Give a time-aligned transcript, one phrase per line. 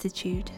[0.00, 0.50] attitude.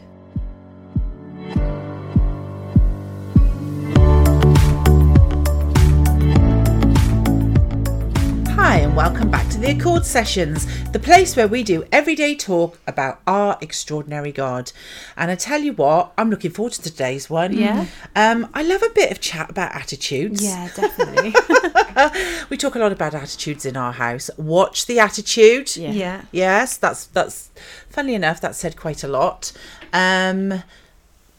[8.93, 13.21] And welcome back to the Accord Sessions, the place where we do everyday talk about
[13.25, 14.71] our extraordinary God.
[15.17, 17.53] And I tell you what, I'm looking forward to today's one.
[17.53, 17.87] Yeah.
[18.15, 20.43] Um, I love a bit of chat about attitudes.
[20.43, 21.33] Yeah, definitely.
[22.49, 24.29] We talk a lot about attitudes in our house.
[24.37, 25.75] Watch the attitude.
[25.75, 25.91] Yeah.
[25.91, 26.21] yeah.
[26.31, 27.51] Yes, that's that's
[27.89, 29.51] funnily enough, that's said quite a lot.
[29.91, 30.63] Um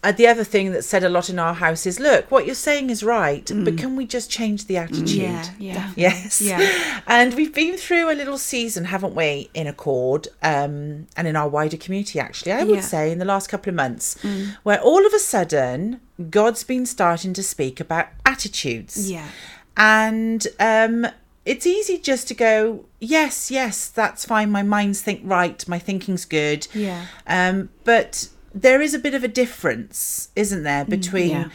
[0.05, 2.55] uh, the other thing that's said a lot in our house is look, what you're
[2.55, 5.09] saying is right, but can we just change the attitude?
[5.09, 5.51] Yeah.
[5.59, 5.93] Yeah.
[5.97, 6.41] Yes.
[6.41, 7.01] Yeah.
[7.07, 11.49] And we've been through a little season, haven't we, in Accord um, and in our
[11.49, 12.81] wider community, actually, I would Yeah.
[12.83, 14.17] say, in the last couple of months,
[14.63, 19.11] where all of a sudden God's been starting to speak about attitudes.
[19.11, 19.29] Yeah.
[19.77, 21.07] And um,
[21.45, 24.51] it's easy just to go, yes, yes, that's fine.
[24.51, 25.67] My mind's think right.
[25.69, 26.69] My thinking's good.
[26.75, 27.07] Yeah.
[27.27, 31.49] Um, but there is a bit of a difference, isn't there, mm, between yeah.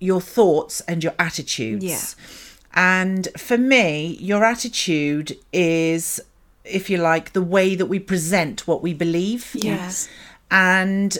[0.00, 1.84] your thoughts and your attitudes.
[1.84, 1.98] Yeah.
[2.74, 6.20] And for me, your attitude is,
[6.64, 9.50] if you like, the way that we present what we believe.
[9.54, 10.08] Yes.
[10.50, 11.18] And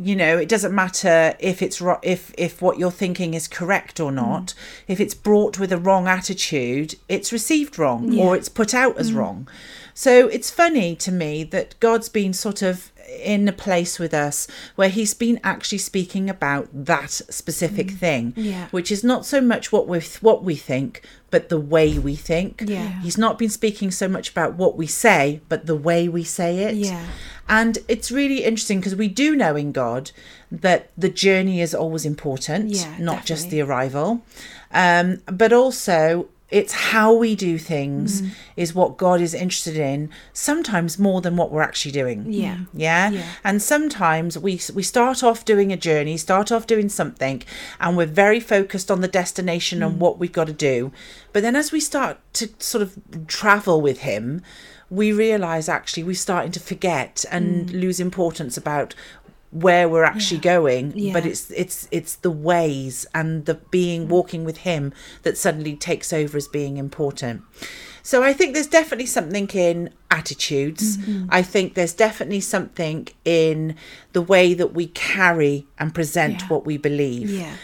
[0.00, 4.00] you know, it doesn't matter if it's ro- if if what you're thinking is correct
[4.00, 4.16] or mm.
[4.16, 4.54] not.
[4.88, 9.12] If it's brought with a wrong attitude, it's received wrong or it's put out as
[9.12, 9.16] mm.
[9.16, 9.48] wrong.
[9.94, 12.90] So it's funny to me that God's been sort of
[13.22, 18.68] in a place with us where he's been actually speaking about that specific thing Yeah.
[18.70, 22.62] which is not so much what we what we think but the way we think
[22.66, 23.00] Yeah.
[23.02, 26.58] he's not been speaking so much about what we say but the way we say
[26.60, 27.06] it Yeah.
[27.48, 30.10] and it's really interesting because we do know in God
[30.52, 34.22] that the journey is always important, Yeah, not just the arrival.
[34.72, 36.28] Um, but also,
[36.60, 38.30] it's how we do things Mm.
[38.62, 42.18] is what God is interested in, sometimes more than what we're actually doing.
[42.44, 42.58] Yeah.
[42.72, 43.10] Yeah?
[43.10, 43.26] Yeah.
[43.42, 47.42] And sometimes we we start off doing a journey, start off doing something,
[47.80, 49.86] and we're very focused on the destination Mm.
[49.86, 50.92] and what we've got to do.
[51.32, 52.90] But then as we start to sort of
[53.26, 54.40] travel with him,
[54.90, 58.94] we realize actually we're starting to forget and lose importance about
[59.64, 60.84] where we're actually going
[61.14, 61.30] but Mm.
[61.32, 64.92] It's it's it's the ways and the being walking with him
[65.24, 67.36] that suddenly takes over as being important
[68.10, 69.78] so i think there's definitely something in
[70.18, 71.28] attitudes Mm-hmm.
[71.38, 73.76] i think there's definitely something in
[74.16, 76.48] the way that we carry and present Yeah.
[76.52, 77.54] what we believe Yeah.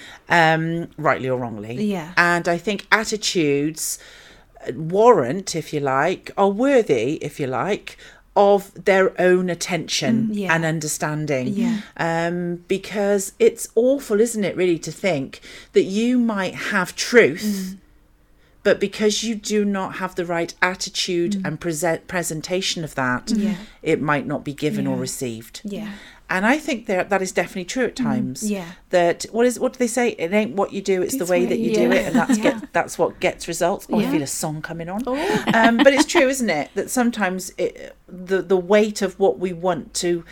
[0.41, 0.65] um
[1.09, 2.09] rightly or wrongly Yeah.
[2.17, 3.99] and i think attitudes
[4.75, 7.97] warrant if you like are worthy if you like
[8.37, 10.55] of their own attention Mm, yeah.
[10.55, 11.81] and understanding Yeah.
[11.97, 15.41] um because it's awful isn't it really to think
[15.73, 17.77] that you might have truth Mm.
[18.63, 23.43] but because you do not have the right attitude and present presentation of that Mm.
[23.43, 23.55] Yeah.
[23.83, 25.93] it might not be given or received Yeah.
[26.31, 28.43] And I think that that is definitely true at times.
[28.45, 28.65] Mm, yeah.
[28.91, 30.11] That what is what do they say?
[30.11, 31.93] It ain't what you do; it's, the It's way that you you do do.
[31.93, 32.45] it, and that's Yeah.
[32.61, 33.87] get that's what gets results.
[33.91, 35.03] Oh, I feel a song coming on.
[35.07, 35.45] Oh.
[35.53, 36.71] Um, but it's true, isn't it?
[36.75, 40.25] That sometimes it, the the weight of what we want to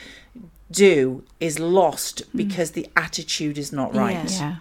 [0.70, 4.16] do is lost because the attitude is not right.
[4.16, 4.31] Mm.
[4.41, 4.48] Yeah.
[4.48, 4.56] Yeah.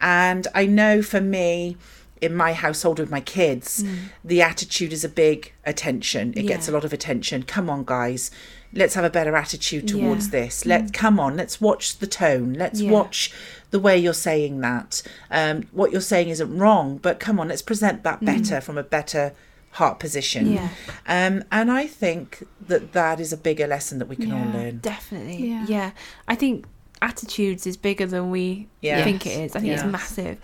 [0.00, 1.76] And I know for me,
[2.20, 3.82] in my household with my kids,
[4.24, 6.32] the attitude is a big attention.
[6.36, 6.74] It gets a Mm.
[6.74, 7.42] Lot of attention.
[7.42, 8.30] Come on, guys,
[8.76, 10.30] let's have a better attitude towards Yeah.
[10.40, 10.64] this.
[10.66, 12.52] Let come on, let's watch the tone.
[12.54, 12.90] Let's Yeah.
[12.90, 13.32] watch
[13.70, 15.02] the way you're saying that.
[15.30, 18.82] Um, what you're saying isn't wrong, but come on, let's present that better from a
[18.84, 19.32] better
[19.72, 20.46] heart position.
[20.46, 20.54] Mm.
[20.54, 20.68] Yeah.
[21.06, 24.78] Um, and I think that that is a bigger lesson that we can all learn.
[24.78, 25.48] Definitely.
[25.48, 25.66] Yeah.
[25.68, 25.90] Yeah.
[26.28, 26.64] I think
[27.02, 29.04] attitudes is bigger than we Yeah.
[29.04, 29.54] think it is.
[29.56, 29.82] I think Yes.
[29.82, 30.38] it's massive.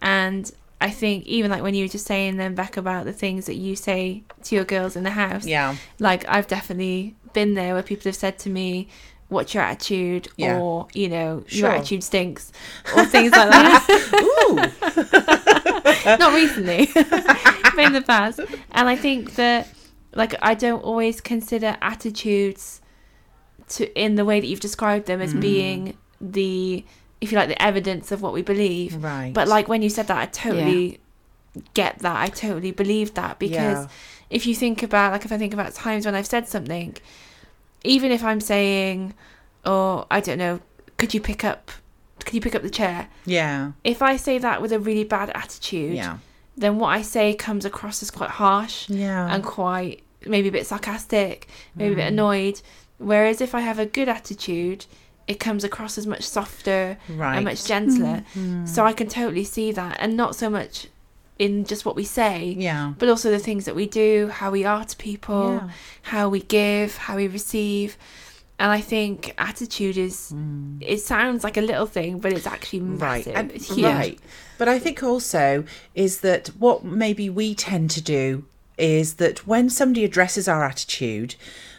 [0.00, 0.50] And
[0.80, 3.54] I think even like when you were just saying then back about the things that
[3.54, 5.46] you say to your girls in the house.
[5.46, 5.76] Yeah.
[6.00, 8.88] Like I've definitely been there where people have said to me,
[9.28, 10.28] What's your attitude?
[10.36, 10.58] Yeah.
[10.58, 11.60] Or, you know, Sure.
[11.70, 12.52] your attitude stinks
[12.94, 13.86] or things like that.
[16.06, 16.16] Ooh.
[16.18, 18.40] not recently, but in the past.
[18.72, 19.68] And I think that,
[20.14, 22.80] like, I don't always consider attitudes
[23.70, 25.24] to in the way that you've described them Mm.
[25.24, 26.84] as being the,
[27.22, 29.02] if you like, the evidence of what we believe.
[29.02, 29.32] Right.
[29.32, 31.00] But like when you said that, I totally
[31.74, 32.16] get that.
[32.16, 33.88] I totally believe that because Yeah.
[34.28, 36.96] if you think about, like, if I think about times when I've said something,
[37.84, 39.14] even if I'm saying,
[39.64, 40.60] oh, I don't know,
[40.98, 41.70] could you pick up,
[42.24, 43.08] could you pick up the chair?
[43.26, 43.72] Yeah.
[43.84, 46.18] If I say that with a really bad attitude, Yeah.
[46.56, 49.32] then what I say comes across as quite harsh Yeah.
[49.32, 51.98] and quite maybe a bit sarcastic, maybe a Mm.
[51.98, 52.60] bit annoyed.
[52.98, 54.86] Whereas if I have a good attitude,
[55.26, 57.36] it comes across as much softer right.
[57.36, 58.22] and much gentler.
[58.64, 60.86] So I can totally see that, and not so much
[61.42, 62.92] in just what we say, Yeah.
[62.98, 65.68] but also the things that we do, how we are to people, Yeah.
[66.02, 67.96] how we give, how we receive.
[68.60, 70.78] And I think attitude is, mm.
[70.80, 73.34] it sounds like a little thing, but it's actually massive.
[73.34, 73.84] and- it's huge.
[73.84, 74.18] right.
[74.56, 75.64] But I think also
[75.96, 78.44] is that what maybe we tend to do
[78.78, 81.34] is that when somebody addresses our attitude,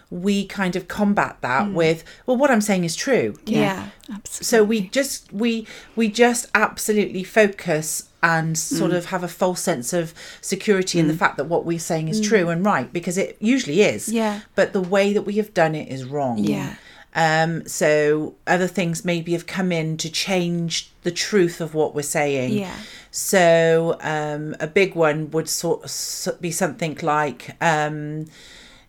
[0.10, 1.74] we kind of combat that mm.
[1.74, 3.36] with, well, what I'm saying is true.
[3.45, 3.89] Yeah.
[4.13, 4.45] Absolutely.
[4.45, 5.65] So we just we
[5.95, 8.95] we just absolutely focus and sort Mm.
[8.97, 12.19] of have a false sense of security in the fact that what we're saying is
[12.21, 14.07] true and right because it usually is.
[14.07, 14.13] Mm.
[14.13, 14.39] Yeah.
[14.55, 16.37] But the way that we have done it is wrong.
[16.39, 16.75] Yeah.
[17.15, 22.01] Um, so other things maybe have come in to change the truth of what we're
[22.19, 22.53] saying.
[22.53, 22.75] Yeah.
[23.11, 28.25] So um, a big one would sort of be something like, um,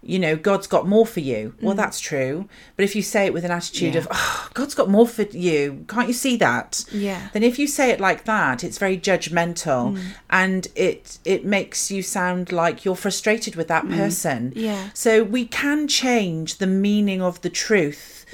[0.05, 1.55] you know, God's got more for you.
[1.61, 1.79] Well, mm.
[1.79, 2.49] that's true.
[2.77, 4.01] But if you say it with an attitude Yeah.
[4.01, 6.85] of, oh, God's got more for you, can't you see that?
[6.93, 7.29] Yeah.
[7.33, 10.03] Then if you say it like that, it's very judgmental, mm.
[10.31, 13.97] and it it makes you sound like you're frustrated with that mm.
[13.97, 14.53] person.
[14.55, 14.91] Yeah.
[14.95, 18.25] So we can change the meaning of the truth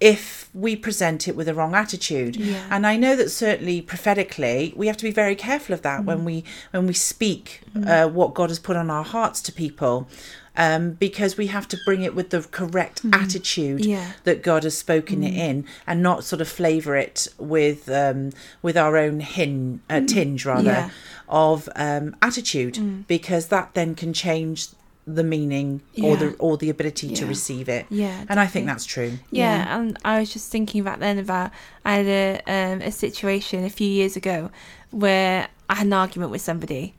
[0.00, 2.36] if we present it with a wrong attitude.
[2.36, 2.66] Yeah.
[2.70, 6.24] And I know that certainly prophetically, we have to be very careful of that when
[6.24, 10.08] we when we speak uh, what God has put on our hearts to people.
[10.56, 14.12] Um, because we have to bring it with the correct attitude Yeah.
[14.22, 18.30] that God has spoken it in, and not sort of flavour it with um,
[18.62, 20.90] with our own hin, uh, tinge rather Yeah.
[21.28, 24.68] of um, attitude, because that then can change
[25.06, 27.84] the meaning or the or the ability to receive it.
[27.90, 29.18] Yeah, and I think that's true.
[29.32, 31.50] Yeah, and I was just thinking back then about
[31.84, 34.50] I had a um, a situation a few years ago
[34.92, 36.94] where I had an argument with somebody,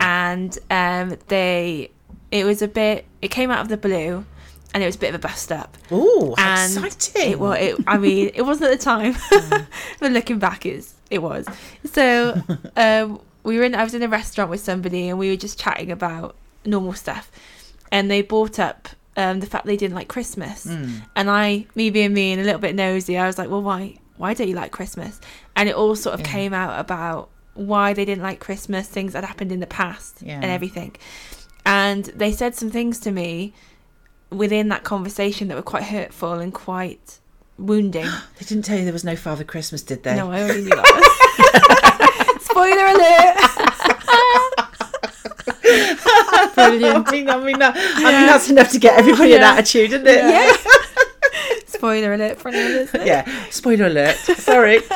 [0.00, 1.90] and um, they
[2.30, 4.24] it was a bit it came out of the blue,
[4.72, 5.76] and it was a bit of a bust up.
[6.38, 7.32] And exciting!
[7.32, 7.58] It was.
[7.60, 9.14] It, I mean, it wasn't at the time,
[10.00, 11.46] but looking back, it's it was.
[11.84, 12.42] So
[12.76, 13.74] um, we were in.
[13.74, 17.30] I was in a restaurant with somebody, and we were just chatting about normal stuff,
[17.92, 22.12] and they brought up um, the fact they didn't like Christmas, and I, me being
[22.14, 23.96] me and a little bit nosy, I was like, well, why?
[24.16, 25.20] Why don't you like Christmas?
[25.56, 29.24] And it all sort of came out about why they didn't like Christmas, things that
[29.24, 30.34] happened in the past, Yeah.
[30.36, 30.96] and everything.
[31.66, 33.54] And they said some things to me
[34.30, 37.18] within that conversation that were quite hurtful and quite
[37.58, 38.06] wounding.
[38.38, 40.16] They didn't tell you there was no Father Christmas, did they?
[40.16, 42.38] No, I already knew that.
[42.42, 43.74] Spoiler alert!
[46.54, 47.08] Brilliant.
[47.08, 50.06] I mean, I mean, that, I mean that's enough to get everybody an attitude, isn't
[50.06, 50.16] it?
[50.16, 50.52] Yeah.
[51.74, 53.06] Spoiler alert for anyone listening.
[53.06, 53.24] Yeah.
[53.50, 54.16] Spoiler alert.
[54.16, 54.80] Sorry.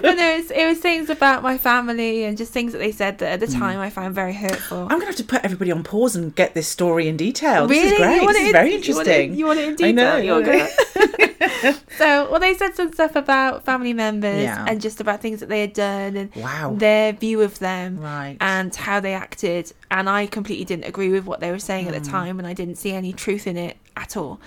[0.00, 3.18] But no, it's, it was things about my family and just things that they said
[3.18, 3.58] that at the Mm.
[3.58, 4.82] time I found very hurtful.
[4.82, 7.66] I'm gonna have to put everybody on pause and get this story in detail.
[7.66, 7.92] This Really?
[7.92, 8.26] is great.
[8.28, 9.34] This is in- very you want it- interesting.
[9.34, 9.88] You want it in detail?
[10.08, 10.38] I know.
[10.38, 10.68] You're
[11.98, 14.64] so, well, they said some stuff about family members Yeah.
[14.68, 16.74] and just about things that they had done and Wow.
[16.76, 18.36] their view of them Right.
[18.40, 19.72] and how they acted.
[19.90, 22.02] And I completely didn't agree with what they were saying at Hmm.
[22.02, 24.40] the time, and I didn't see any truth in it at all.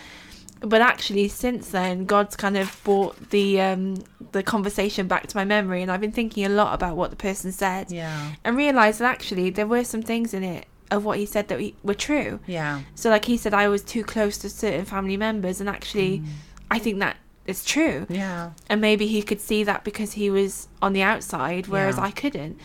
[0.65, 3.97] But actually, since then, God's kind of brought the um,
[4.31, 7.17] the conversation back to my memory, and I've been thinking a lot about what the
[7.17, 8.31] person said, Yeah.
[8.45, 11.57] and realised that actually there were some things in it of what he said that
[11.57, 12.39] we, were true.
[12.47, 12.81] Yeah.
[12.95, 16.25] So, like he said, I was too close to certain family members, and actually, Hmm.
[16.71, 18.07] I think that is true.
[18.09, 18.51] Yeah.
[18.69, 22.03] And maybe he could see that because he was on the outside, whereas Yeah.
[22.05, 22.57] I couldn't.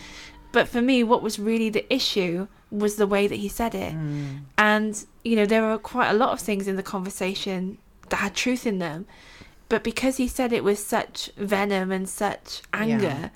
[0.53, 3.93] But for me, what was really the issue was the way that he said it.
[3.93, 4.37] Hmm.
[4.57, 7.79] And, you know, there were quite a lot of things in the conversation
[8.17, 9.07] had truth in them.
[9.69, 13.31] But because he said it with such venom and such anger,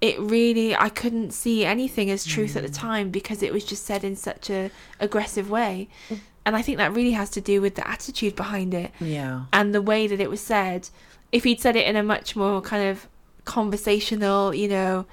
[0.00, 2.78] it really I couldn't see anything as truth at the mm.
[2.78, 4.70] time because it was just said in such a
[5.00, 5.88] aggressive way.
[6.08, 6.18] Mm.
[6.46, 9.44] And I think that really has to do with the attitude behind it Yeah.
[9.52, 10.90] and the way that it was said.
[11.32, 13.08] If he'd said it in a much more kind of
[13.44, 15.06] conversational, you know,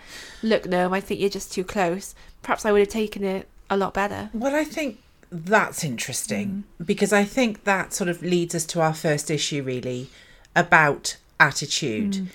[0.43, 3.77] look, no, I think you're just too close, perhaps I would have taken it a
[3.77, 4.29] lot better.
[4.33, 4.99] Well, I think
[5.31, 6.85] that's interesting mm.
[6.85, 10.09] because I think that sort of leads us to our first issue, really,
[10.55, 12.13] about attitude.
[12.13, 12.27] Mm.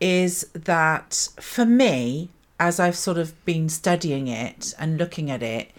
[0.00, 2.28] Is that for me,
[2.60, 5.70] as I've sort of been studying it and looking at it,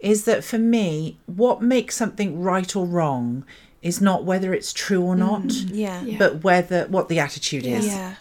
[0.00, 3.44] is that for me, what makes something right or wrong
[3.82, 6.02] is not whether it's true or not, mm, Yeah.
[6.02, 6.18] Yeah.
[6.18, 7.86] but whether what the attitude is.
[7.86, 8.14] Yeah.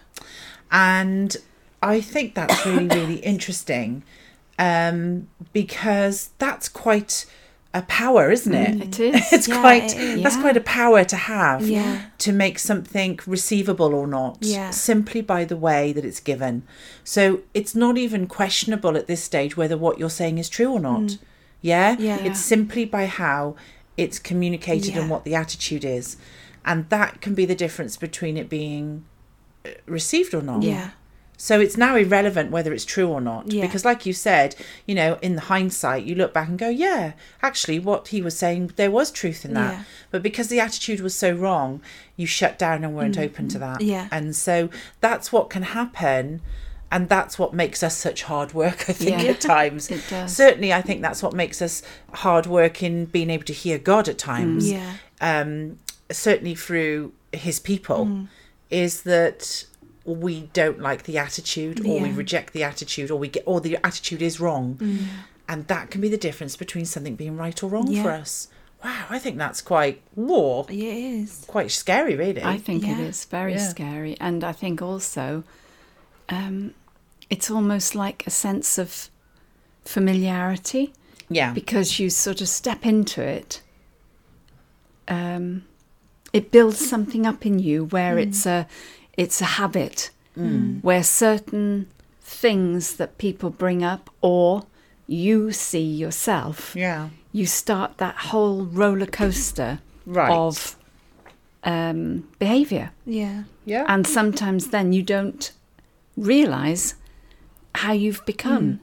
[0.71, 1.37] and
[1.81, 4.03] I think that's really really interesting
[4.59, 7.25] um, because that's quite
[7.73, 8.81] a power, isn't it?
[8.87, 9.21] It is.
[9.33, 10.23] It's Yeah, quite it is.
[10.23, 12.01] that's quite a power to have Yeah.
[12.19, 14.69] to make something receivable or not Yeah.
[14.69, 16.63] simply by the way that it's given.
[17.03, 20.79] So it's not even questionable at this stage whether what you're saying is true or
[20.79, 21.17] not.
[21.61, 21.95] Yeah?
[21.95, 21.99] Mm.
[21.99, 22.17] Yeah.
[22.17, 23.55] It's simply by how
[23.97, 26.17] it's communicated and what the attitude is.
[26.65, 29.03] And that can be the difference between it being
[29.65, 30.61] uh, received or not.
[30.63, 30.91] Yeah.
[31.43, 33.51] So it's now irrelevant whether it's true or not.
[33.51, 33.63] Yeah.
[33.65, 37.13] Because, like you said, you know, in the hindsight, you look back and go, yeah,
[37.41, 39.73] actually, what he was saying, there was truth in that.
[39.73, 39.83] Yeah.
[40.09, 41.81] But because the attitude was so wrong,
[42.15, 43.79] you shut down and weren't open to that.
[43.79, 43.89] Mm-hmm.
[43.89, 44.07] Yeah.
[44.09, 44.69] And so
[45.01, 46.39] that's what can happen.
[46.89, 49.31] And that's what makes us such hard work, I think, Yeah.
[49.31, 49.91] at times.
[49.97, 50.33] It does.
[50.33, 51.83] Certainly, I think that's what makes us
[52.13, 54.93] hard work in being able to hear God at times Yeah.
[55.19, 58.27] um, certainly through his people, Mm.
[58.69, 59.65] is that
[60.05, 63.77] we don't like the attitude, or we reject the attitude, or we get, or the
[63.85, 64.97] attitude is wrong, Mm.
[65.47, 68.47] and that can be the difference between something being right or wrong for us.
[68.83, 71.45] Wow, I think that's quite war, it is.
[71.47, 72.43] quite scary, really.
[72.43, 73.05] I think it Yeah.
[73.05, 73.69] is very Yeah.
[73.69, 75.43] scary, and I think also
[76.29, 76.73] um,
[77.29, 79.09] it's almost like a sense of
[79.85, 80.93] familiarity
[81.29, 83.61] yeah, because you sort of step into it.
[85.07, 85.65] Um,
[86.31, 88.67] it builds something up in you where it's a
[89.17, 90.09] it's a habit
[90.81, 91.87] where certain
[92.21, 94.63] things that people bring up or
[95.05, 100.75] you see yourself yeah, you start that whole roller coaster right, of
[101.63, 103.43] um, behavior Yeah.
[103.65, 105.51] yeah, and sometimes then you don't
[106.17, 106.95] realize
[107.75, 108.79] how you've become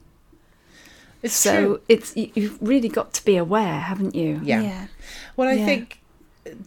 [1.22, 1.80] it's so true.
[1.88, 4.62] it's you- you've really got to be aware haven't you Yeah.
[4.62, 4.86] Yeah.
[5.36, 5.66] Well, I Yeah.
[5.66, 6.00] think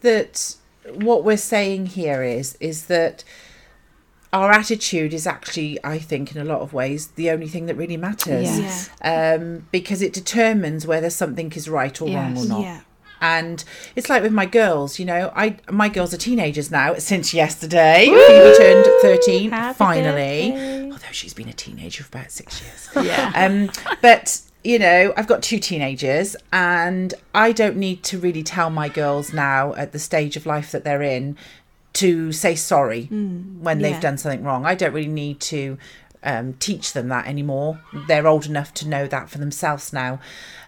[0.02, 0.56] that
[0.94, 3.24] what we're saying here is is that
[4.34, 7.76] our attitude is actually, I think, in a lot of ways, the only thing that
[7.76, 8.60] really matters.
[8.60, 8.90] Yes.
[9.04, 12.62] Um, because it determines whether something is right or wrong or not.
[12.62, 12.82] Yeah.
[13.22, 13.64] And
[13.96, 18.06] it's like with my girls, you know, I my girls are teenagers now since yesterday.
[18.08, 20.52] Phoebe turned thirteen Happy finally.
[20.52, 20.84] birthday.
[20.92, 23.08] Although she's been a teenager for about six years.
[23.08, 23.70] yeah Um,
[24.02, 28.88] but you know, I've got two teenagers, and I don't need to really tell my
[28.90, 31.38] girls now at the stage of life that they're in
[31.94, 34.66] to say sorry when they've done something wrong.
[34.66, 35.78] I don't really need to
[36.24, 37.82] um, teach them that anymore.
[38.08, 40.20] They're old enough to know that for themselves now.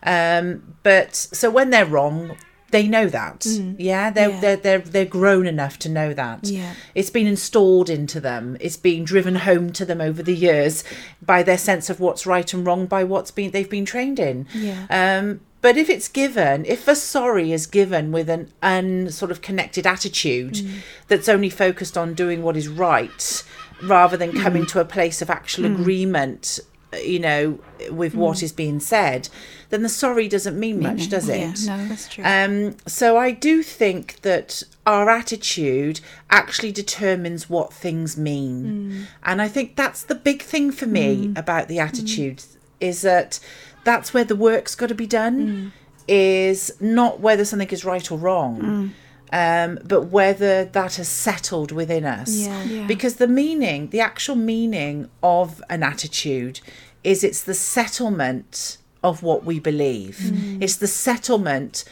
[0.03, 2.37] Um, but so when they're wrong,
[2.71, 3.45] they know that.
[3.77, 4.39] Yeah, they're, Yeah.
[4.41, 6.45] they're they're they're grown enough to know that.
[6.45, 6.73] Yeah.
[6.93, 8.57] It's been installed into them.
[8.59, 10.83] It's been driven home to them over the years
[11.21, 14.45] by their sense of what's right and wrong, by what's been they've been trained in.
[14.53, 14.85] Yeah.
[14.89, 19.41] Um, but if it's given, if a sorry is given with an un sort of
[19.41, 20.75] connected attitude mm.
[21.07, 23.43] that's only focused on doing what is right,
[23.81, 24.67] rather than coming mm.
[24.67, 25.73] to a place of actual mm.
[25.73, 26.59] agreement,
[26.93, 27.57] uh, you know,
[27.89, 29.27] with what is being said,
[29.71, 31.49] then the sorry doesn't mean much, does Yeah.
[31.49, 31.59] it?
[31.65, 32.23] no That's true.
[32.23, 39.47] Um, so I do think that our attitude actually determines what things mean, and I
[39.47, 42.43] think that's the big thing for me about the attitude
[42.79, 43.39] is that
[43.85, 45.71] that's where the work's got to be done.
[46.07, 48.93] Is not whether something is right or wrong.
[49.33, 52.29] Um, but whether that has settled within us.
[52.31, 52.63] Yeah.
[52.63, 52.87] Yeah.
[52.87, 56.59] Because the meaning, the actual meaning of an attitude
[57.03, 60.17] is it's the settlement of what we believe.
[60.61, 61.83] It's the settlement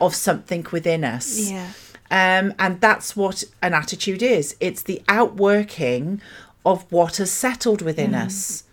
[0.00, 1.50] of something within us.
[1.50, 1.70] yeah.
[2.10, 6.20] Um, and that's what an attitude is it's the outworking
[6.64, 8.64] of what has settled within us.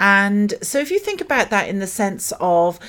[0.00, 2.80] And so if you think about that in the sense of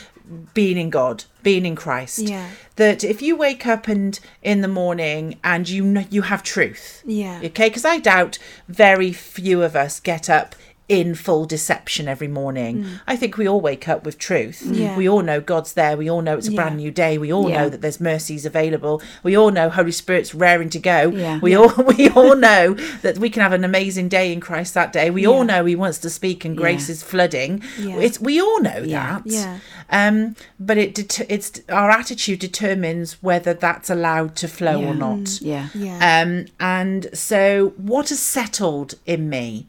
[0.53, 2.48] being in God, being in Christ, Yeah.
[2.77, 7.03] that if you wake up and in the morning and you know you have truth,
[7.06, 7.41] Yeah.
[7.44, 8.39] okay, because I doubt
[8.70, 10.56] very few of us get up
[11.00, 12.86] in full deception every morning.
[13.08, 14.62] I think we all wake up with truth.
[14.66, 14.78] Mm.
[14.78, 14.98] Yeah.
[14.98, 15.96] We all know God's there.
[15.96, 16.62] We all know it's a Yeah.
[16.62, 17.18] brand new day.
[17.18, 17.60] We all Yeah.
[17.62, 19.02] know that there's mercies available.
[19.24, 21.08] We all know Holy Spirit's raring to go.
[21.42, 24.92] We all we all know that we can have an amazing day in Christ that
[24.92, 25.10] day.
[25.10, 27.64] We all know He wants to speak and grace is flooding.
[27.80, 29.22] It's we all know that.
[29.26, 29.60] Yeah.
[29.90, 35.40] Um, but it det- it's our attitude determines whether that's allowed to flow or not.
[35.42, 36.00] yeah Yeah.
[36.22, 39.68] Um, and so what has settled in me?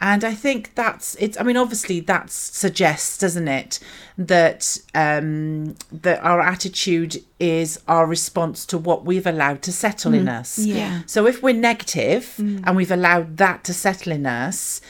[0.00, 3.80] And I think that's it's I mean obviously that suggests, doesn't it,
[4.16, 10.28] that um that our attitude is our response to what we've allowed to settle in
[10.28, 10.58] us.
[10.58, 11.02] Yeah.
[11.06, 14.80] So if we're negative and we've allowed that to settle in us,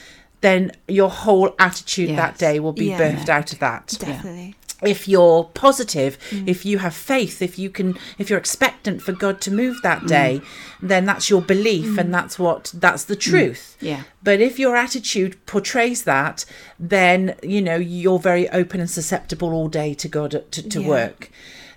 [0.43, 2.99] then your whole attitude that day will be Yeah.
[3.01, 4.55] birthed out of that Definitely.
[4.83, 6.47] If you're positive mm.
[6.47, 10.03] if you have faith if you can if you're expectant for god to move that
[10.03, 10.09] mm.
[10.09, 10.41] day
[10.81, 11.99] then that's your belief mm.
[11.99, 13.77] and that's what that's the truth.
[13.81, 14.05] Yeah.
[14.23, 16.45] but if your attitude portrays that
[16.79, 20.81] then you know you're very open and susceptible all day to god uh, to, to
[20.83, 20.89] Yeah.
[20.89, 21.31] work.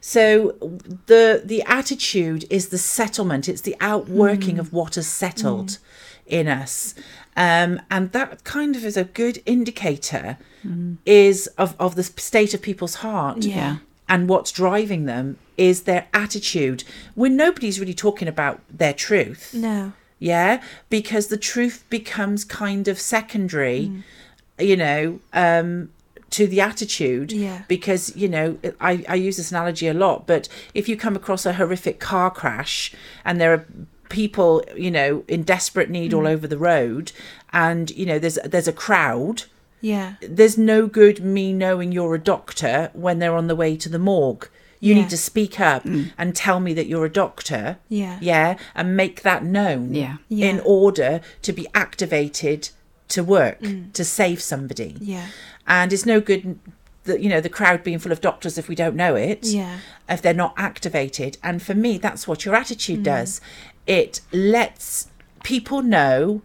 [0.03, 0.57] So
[1.05, 3.47] the the attitude is the settlement.
[3.47, 5.77] It's the outworking of what has settled
[6.25, 6.95] in us
[7.37, 10.37] um, and that kind of is a good indicator
[11.05, 13.77] is of, of the state of people's heart Yeah.
[14.07, 16.83] and what's driving them is their attitude
[17.15, 19.93] when nobody's really talking about their truth No.
[20.19, 23.91] Yeah, because the truth becomes kind of secondary,
[24.59, 25.89] you know, um,
[26.29, 27.31] to the attitude.
[27.31, 27.63] Yeah.
[27.67, 31.47] Because, you know, I, I use this analogy a lot, but if you come across
[31.47, 32.93] a horrific car crash
[33.25, 33.65] and there are
[34.11, 36.29] people, you know, in desperate need all mm.
[36.29, 37.11] over the road
[37.51, 39.43] and, you know, there's there's a crowd,
[39.81, 40.13] Yeah.
[40.21, 43.99] there's no good me knowing you're a doctor when they're on the way to the
[43.99, 44.47] morgue.
[44.79, 45.01] You Yeah.
[45.01, 46.11] need to speak up mm.
[46.17, 47.77] and tell me that you're a doctor.
[47.89, 48.17] Yeah.
[48.21, 48.57] Yeah.
[48.75, 49.93] And make that known.
[49.93, 50.17] Yeah.
[50.27, 50.47] Yeah.
[50.49, 52.69] In order to be activated
[53.09, 53.91] to work, mm.
[53.93, 54.95] to save somebody.
[54.99, 55.27] Yeah.
[55.67, 56.59] And it's no good
[57.03, 59.45] that, you know, the crowd being full of doctors if we don't know it.
[59.45, 59.77] Yeah.
[60.07, 61.37] If they're not activated.
[61.43, 63.03] And for me, that's what your attitude Mm.
[63.13, 63.41] does.
[63.87, 65.07] It lets
[65.43, 66.41] people know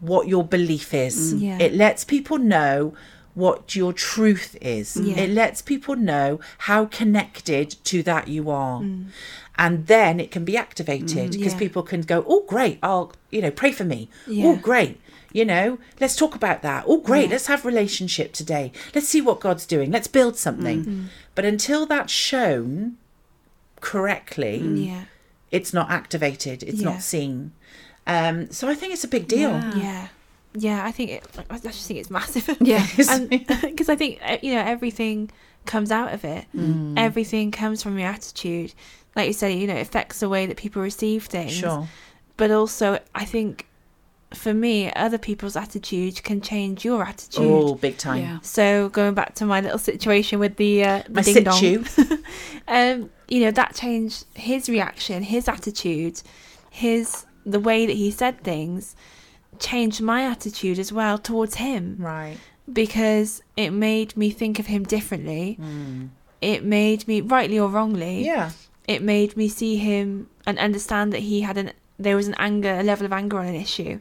[0.00, 1.34] what your belief is.
[1.34, 1.40] Mm.
[1.40, 1.58] Yeah.
[1.58, 2.94] It lets people know
[3.34, 4.96] what your truth is.
[4.96, 5.16] Yeah.
[5.16, 8.80] It lets people know how connected to that you are.
[8.80, 9.06] Mm.
[9.56, 11.58] And then it can be activated because Yeah.
[11.58, 14.08] people can go, oh, great, I'll, you know, pray for me.
[14.28, 15.00] Oh, great.
[15.32, 16.84] You know, let's talk about that.
[16.86, 18.70] Oh, great, let's have relationship today.
[18.94, 19.90] Let's see what God's doing.
[19.90, 20.84] Let's build something.
[20.84, 21.04] Mm-hmm.
[21.34, 22.98] But until that's shown
[23.80, 25.04] correctly, Yeah.
[25.56, 26.90] It's not activated it's Yeah.
[26.90, 27.34] not seen
[28.06, 29.74] um so i think it's a big deal Yeah.
[29.86, 30.06] Yeah.
[30.56, 31.22] Yeah, I think it.
[31.50, 32.46] I just think it's massive.
[32.72, 32.86] Yeah.
[32.96, 35.16] because I think uh, you know everything
[35.72, 36.44] comes out of it.
[36.54, 36.94] Mm.
[36.96, 38.70] Everything comes from your attitude.
[39.16, 41.54] Like you said, you know, it affects the way that people receive things.
[41.62, 41.88] sure
[42.36, 42.86] But also,
[43.22, 43.66] I think
[44.32, 47.50] for me, other people's attitude can change your attitude.
[47.50, 48.38] oh big time Yeah.
[48.42, 51.86] So going back to my little situation with the, uh, the my ding dong,
[52.68, 56.22] um, you know, that changed his reaction, his attitude,
[56.70, 58.96] his the way that he said things
[59.58, 62.38] changed my attitude as well towards him right
[62.72, 65.54] because it made me think of him differently.
[65.54, 66.06] Hmm.
[66.40, 68.24] It made me rightly or wrongly.
[68.24, 68.50] yeah
[68.88, 72.74] It made me see him and understand that he had an there was an anger,
[72.74, 74.00] a level of anger on an issue.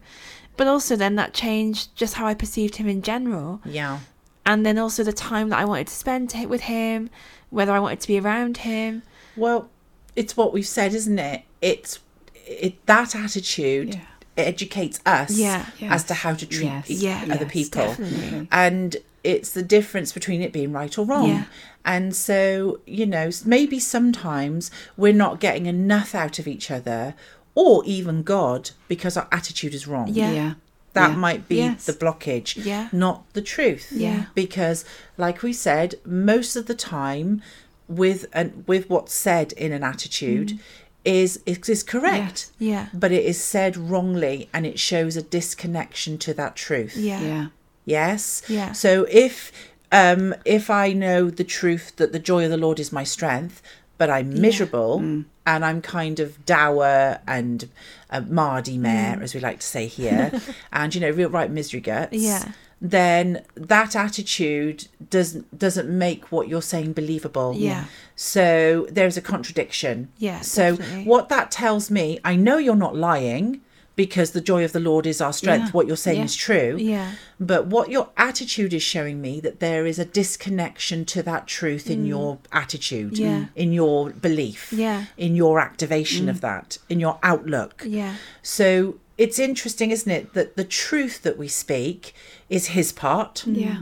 [0.57, 3.99] But also then that changed just how I perceived him in general yeah
[4.45, 7.09] and then also the time that I wanted to spend with him,
[7.49, 9.03] whether I wanted to be around him.
[9.36, 9.69] Well
[10.15, 12.00] it's what we've said isn't it it's
[12.46, 14.02] it that attitude Yeah.
[14.38, 15.65] educates us Yeah.
[15.82, 16.89] as to how to treat Yes.
[16.89, 18.48] Yeah, other yes, people definitely.
[18.52, 21.46] and it's the difference between it being right or wrong Yeah.
[21.86, 27.13] and so you know maybe sometimes we're not getting enough out of each other
[27.56, 30.32] or even god because our attitude is wrong Yeah.
[30.32, 30.54] Yeah.
[30.93, 31.15] that Yeah.
[31.15, 31.86] might be Yes.
[31.86, 32.89] the blockage Yeah.
[32.91, 34.26] not the truth Yeah.
[34.36, 34.84] because
[35.17, 37.41] like we said most of the time
[37.88, 40.60] with and with what's said in an attitude
[41.06, 42.52] is is, is correct Yes.
[42.60, 42.88] Yeah.
[42.93, 47.22] but it is said wrongly and it shows a disconnection to that truth Yeah.
[47.22, 47.48] Yeah.
[47.86, 48.72] yes Yeah.
[48.72, 49.52] so if
[49.91, 53.62] um if i know the truth that the joy of the lord is my strength
[53.98, 55.26] but i'm miserable Mm.
[55.46, 57.69] and i'm kind of dour and
[58.10, 59.24] uh, mardy mare Mm.
[59.24, 60.32] as we like to say here
[60.72, 62.54] and you know real right misery guts Yeah.
[62.86, 67.86] Then that attitude doesn't doesn't make what you're saying believable Yeah.
[68.15, 71.06] so there's a contradiction Yeah, so definitely.
[71.06, 73.62] what that tells me i know you're not lying
[73.96, 75.72] because the joy of the lord is our strength Yeah.
[75.72, 76.26] what you're saying Yeah.
[76.26, 77.12] is true Yeah.
[77.39, 81.89] but what your attitude is showing me that there is a disconnection to that truth
[81.89, 83.19] in your attitude, Mm.
[83.19, 83.46] Yeah.
[83.56, 85.06] in your belief, Yeah.
[85.17, 87.84] in your activation of that, in your outlook.
[87.86, 88.15] Yeah.
[88.41, 92.15] So it's interesting, isn't it, that the truth that we speak
[92.53, 93.77] is his part, Yeah.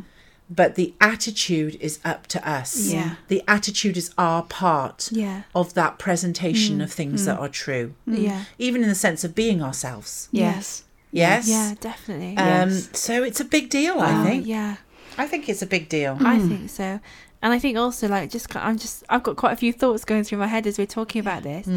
[0.49, 2.91] but the attitude is up to us.
[2.91, 3.15] Yeah.
[3.27, 5.43] The attitude is our part Yeah.
[5.53, 6.83] of that presentation mm.
[6.83, 7.25] of things mm.
[7.25, 8.21] that are true, mm.
[8.21, 8.45] Yeah.
[8.57, 10.29] even in the sense of being ourselves.
[10.31, 10.83] Yes.
[11.11, 11.47] Yes.
[11.47, 12.37] Yeah, definitely.
[12.37, 12.89] Um, Yes.
[12.93, 14.47] So it's a big deal, Oh, I think.
[14.47, 14.77] Yeah.
[15.17, 16.17] I think it's a big deal.
[16.21, 16.99] I think so.
[17.41, 20.23] And I think also like just I'm just I've got quite a few thoughts going
[20.23, 21.67] through my head as we're talking about this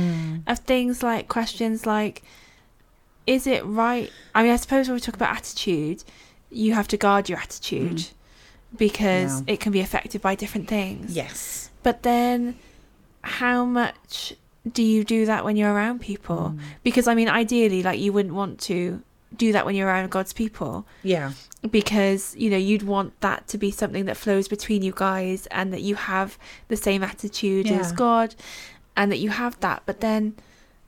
[0.46, 2.22] of things like questions like
[3.26, 6.04] is it right I mean I suppose when we talk about attitude
[6.54, 8.12] you have to guard your attitude mm.
[8.76, 9.54] because Yeah.
[9.54, 11.14] it can be affected by different things.
[11.14, 11.70] Yes.
[11.82, 12.56] But then
[13.22, 14.34] how much
[14.70, 16.54] do you do that when you're around people?
[16.56, 16.60] Mm.
[16.82, 19.02] Because I mean ideally like you wouldn't want to
[19.36, 21.32] do that when you're around God's people Yeah.
[21.68, 25.72] because you know you'd want that to be something that flows between you guys and
[25.72, 26.38] that you have
[26.68, 28.36] the same attitude as God
[28.96, 30.36] and that you have that but then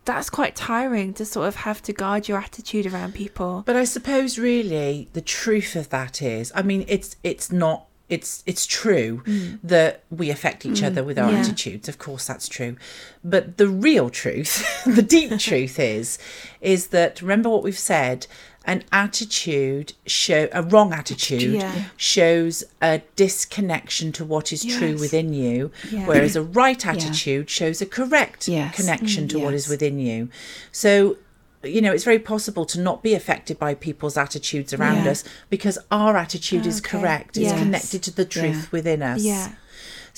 [0.07, 3.63] that's quite tiring to sort of have to guard your attitude around people.
[3.67, 8.43] But I suppose really the truth of that is, I mean, it's it's not it's
[8.47, 9.23] it's true
[9.65, 11.33] that we affect each other with our Mm.
[11.35, 11.41] Yeah.
[11.41, 11.89] attitudes.
[11.89, 12.77] Of course, that's true.
[13.25, 16.19] But the real truth, the deep truth is,
[16.61, 18.27] is that remember what we've said.
[18.69, 21.85] An attitude show a wrong attitude Yeah.
[21.97, 26.05] Shows a disconnection to what is true within you, Yeah.
[26.05, 28.75] whereas a right attitude shows a correct Yes.
[28.75, 30.31] connection Mm, to what is within you.
[30.73, 31.17] So
[31.71, 35.11] you know, it's very possible to not be affected by people's attitudes around Yeah.
[35.13, 36.99] us because our attitude is Okay.
[36.99, 37.37] correct.
[37.37, 38.69] It's connected to the truth Yeah.
[38.73, 39.23] within us.
[39.23, 39.53] Yeah.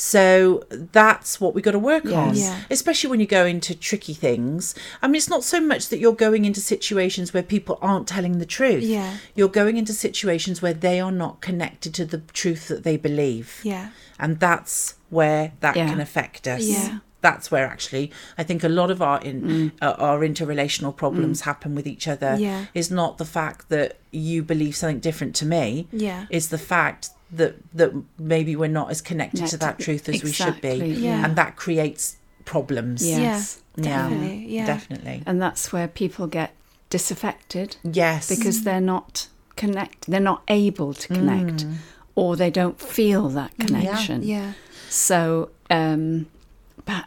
[0.00, 2.60] So that's what we've got to work on, Yeah.
[2.70, 4.72] especially when you go into tricky things.
[5.02, 8.38] I mean, it's not so much that you're going into situations where people aren't telling
[8.38, 8.84] the truth.
[8.84, 9.16] Yeah.
[9.34, 13.58] You're going into situations where they are not connected to the truth that they believe.
[13.64, 13.88] Yeah.
[14.20, 15.88] And that's where that Yeah.
[15.88, 16.62] can affect us.
[16.62, 16.98] Yeah.
[17.28, 18.06] That's where actually
[18.40, 22.32] I think a lot of our in uh, our interrelational problems happen with each other.
[22.38, 22.60] Yeah.
[22.80, 23.90] Is not the fact that
[24.28, 25.86] you believe something different to me.
[25.92, 26.26] Yeah.
[26.30, 27.10] Is the fact
[27.40, 31.24] that that maybe we're not as connected to that truth as we should be, yeah.
[31.24, 33.06] and that creates problems.
[33.06, 33.60] Yes.
[33.76, 33.84] Yeah.
[33.84, 34.08] Yeah.
[34.08, 34.46] Definitely.
[34.56, 34.66] Yeah.
[34.66, 35.22] Definitely.
[35.26, 36.50] And that's where people get
[36.90, 38.28] disaffected Yes.
[38.34, 41.66] because they're not connect they're not able to connect
[42.14, 44.22] or they don't feel that connection.
[44.22, 44.52] Yeah.
[44.88, 46.37] So um pa-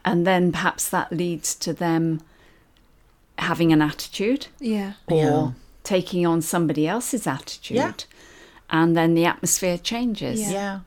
[0.05, 2.21] and then perhaps that leads to them
[3.37, 4.93] having an attitude Yeah.
[5.07, 5.51] or Yeah.
[5.83, 7.77] taking on somebody else's attitude.
[7.77, 7.93] Yeah.
[8.69, 10.39] And then the atmosphere changes.
[10.41, 10.51] Yeah.
[10.51, 10.79] Yeah.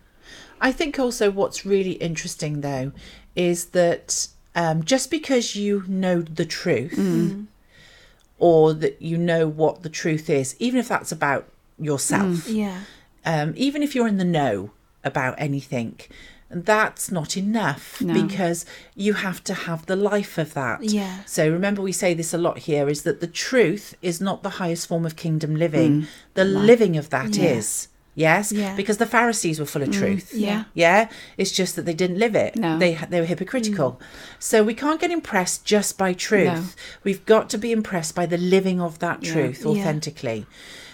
[0.61, 2.93] I think also what's really interesting though
[3.37, 6.97] is that um, just because you know the truth
[8.39, 12.83] or that you know what the truth is, even if that's about yourself, Yeah.
[13.25, 14.71] um, even if you're in the know
[15.03, 15.99] about anything,
[16.55, 18.15] that's not enough No.
[18.15, 18.65] because
[18.95, 20.85] you have to have the life of that.
[20.85, 21.25] Yeah.
[21.27, 24.51] So remember, we say this a lot here is that the truth is not the
[24.51, 26.03] highest form of kingdom living.
[26.03, 26.07] Mm.
[26.35, 27.89] The living of that is.
[28.15, 28.37] Yeah.
[28.37, 28.75] Yes, Yeah.
[28.77, 29.99] because the Pharisees were full of mm.
[29.99, 30.33] truth.
[30.33, 30.65] Yeah.
[30.75, 32.57] Yeah, it's just that they didn't live it.
[32.57, 32.79] No.
[32.79, 33.93] They they were hypocritical.
[33.93, 34.05] Mm.
[34.39, 36.77] So we can't get impressed just by truth.
[37.03, 39.71] We've got to be impressed by the living of that truth Yeah.
[39.71, 40.47] authentically.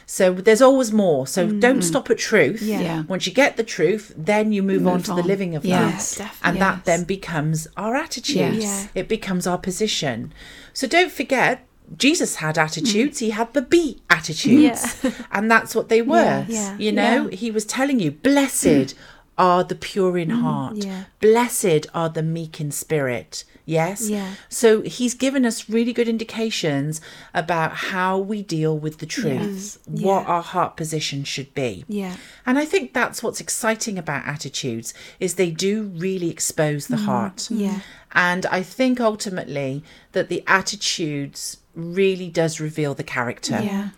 [0.06, 1.26] So there's always more.
[1.28, 1.61] So mm.
[1.61, 2.62] don't stop at truth.
[2.62, 2.80] Yeah.
[2.80, 3.02] Yeah.
[3.02, 6.16] Once you get the truth, then you move, on Move to the living of Yes,
[6.16, 6.24] that.
[6.24, 6.48] definitely.
[6.48, 8.54] And that then becomes our attitude.
[8.56, 8.88] Yes.
[8.94, 9.02] Yeah.
[9.02, 10.33] It becomes our position.
[10.72, 11.64] So don't forget
[11.96, 13.18] Jesus had attitudes.
[13.18, 13.20] Mm.
[13.20, 15.05] He had the be attitudes.
[15.33, 16.44] and that's what they were.
[16.46, 16.46] Yeah.
[16.48, 16.76] Yeah.
[16.79, 17.37] You know, Yeah.
[17.37, 18.94] he was telling you, blessed mm.
[19.38, 20.40] are the pure in mm.
[20.40, 20.76] heart.
[20.76, 21.05] Yeah.
[21.20, 23.44] Blessed are the meek in spirit.
[23.66, 24.09] Yes.
[24.11, 24.35] Yeah.
[24.48, 27.00] So he's given us really good indications
[27.33, 30.26] about how we deal with the truth, what Yeah.
[30.26, 31.85] our heart position should be.
[31.87, 32.16] Yeah.
[32.44, 37.48] And I think that's what's exciting about attitudes is they do really expose the heart.
[37.48, 37.81] Yeah.
[38.12, 43.61] And I think ultimately that the attitudes really does reveal the character.
[43.62, 43.90] Yeah.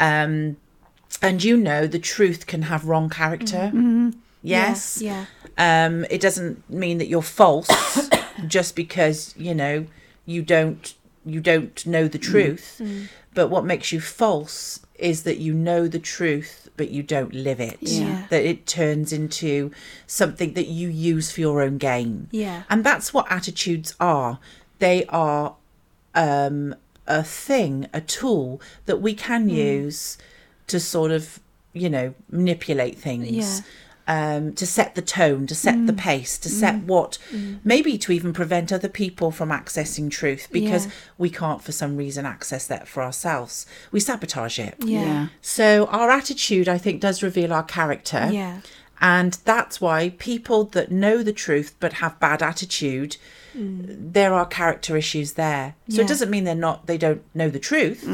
[0.00, 0.56] Um
[1.22, 3.72] and you know the truth can have wrong character.
[4.42, 5.00] Yes.
[5.00, 5.26] Yeah.
[5.56, 7.68] Um it doesn't mean that you're false
[8.46, 9.86] just because, you know,
[10.26, 12.80] you don't you don't know the truth.
[13.32, 17.60] But what makes you false is that you know the truth but you don't live
[17.60, 17.78] it.
[17.80, 18.26] Yeah.
[18.30, 19.70] That it turns into
[20.06, 22.28] something that you use for your own gain.
[22.30, 22.64] Yeah.
[22.68, 24.38] And that's what attitudes are.
[24.80, 25.54] They are
[26.14, 26.74] um,
[27.06, 29.54] a thing, a tool that we can Mm.
[29.54, 30.18] use
[30.68, 31.40] to sort of,
[31.72, 33.30] you know, manipulate things.
[33.30, 33.60] Yeah.
[34.06, 35.96] Um, to set the tone, to set the Mm.
[35.98, 37.16] pace, to set what,
[37.64, 40.92] maybe to even prevent other people from accessing truth because Yeah.
[41.16, 43.64] we can't, for some reason, access that for ourselves.
[43.92, 44.74] We sabotage it.
[44.84, 45.28] Yeah.
[45.40, 48.28] So, our attitude, I think, does reveal our character.
[48.30, 48.58] Yeah.
[49.00, 53.16] And that's why people that know the truth but have bad attitude,
[53.54, 55.74] there are character issues there.
[55.88, 55.96] So Mm.
[55.98, 56.04] Yeah.
[56.04, 58.08] it doesn't mean they're not they don't know the truth,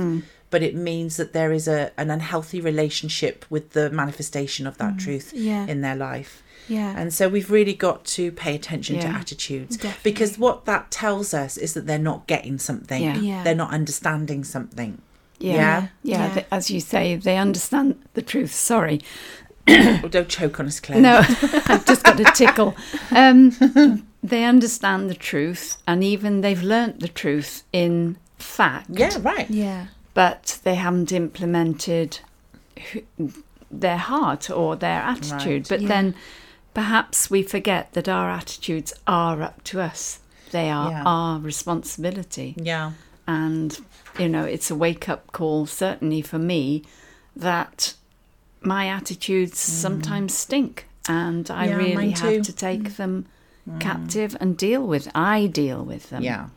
[0.51, 4.99] but it means that there is a an unhealthy relationship with the manifestation of that
[4.99, 5.45] truth Mm.
[5.45, 5.67] Yeah.
[5.67, 6.43] in their life.
[6.69, 6.95] Yeah.
[6.97, 10.11] And so we've really got to pay attention to attitudes Definitely.
[10.13, 13.03] because what that tells us is that they're not getting something.
[13.03, 13.17] Yeah.
[13.19, 13.43] Yeah.
[13.43, 15.01] They're not understanding something.
[15.41, 15.55] Yeah.
[15.55, 15.87] Yeah.
[16.03, 16.19] Yeah.
[16.27, 16.35] Yeah.
[16.35, 18.53] th- as you say, they understand the truth.
[18.55, 19.01] Sorry.
[19.69, 21.01] Oh, don't choke on us, Clare.
[21.01, 21.19] No,
[21.67, 22.75] I've just got a tickle.
[23.13, 23.53] Um,
[24.23, 28.91] they understand the truth, and even they've learnt the truth in fact.
[28.91, 29.49] Yeah, right.
[29.51, 29.87] yeah.
[30.15, 32.21] But they haven't implemented
[33.71, 35.63] their heart or their attitude.
[35.63, 35.69] Right.
[35.69, 35.89] But Yeah.
[35.89, 36.15] then
[36.75, 40.19] perhaps we forget that our attitudes are up to us.
[40.51, 41.03] They are Yeah.
[41.05, 42.55] our responsibility.
[42.57, 42.93] Yeah.
[43.27, 43.79] And,
[44.19, 46.83] you know, it's a wake up call, certainly for me,
[47.37, 47.95] that
[48.61, 50.87] my attitudes sometimes stink.
[51.09, 51.71] And I Mm.
[51.71, 52.23] Yeah, really have.
[52.23, 52.43] Mm.
[52.45, 53.27] to take them
[53.79, 55.09] captive and deal with.
[55.15, 56.23] I deal with them.
[56.23, 56.49] Yeah.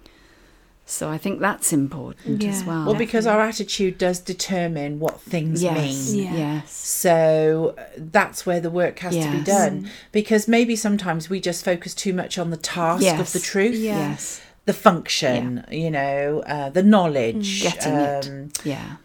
[0.86, 2.68] So I think that's important as Yeah.
[2.68, 2.86] well.
[2.88, 6.26] Well, because our attitude does determine what things yes, mean.
[6.26, 6.36] Yeah.
[6.36, 9.90] yes, So uh, that's where the work has to be done.
[10.12, 14.10] Because maybe sometimes we just focus too much on the task of the truth, Yeah.
[14.10, 17.64] yes, the function, you know, uh, the knowledge.
[17.64, 18.28] Getting it.
[18.30, 18.96] um, yeah,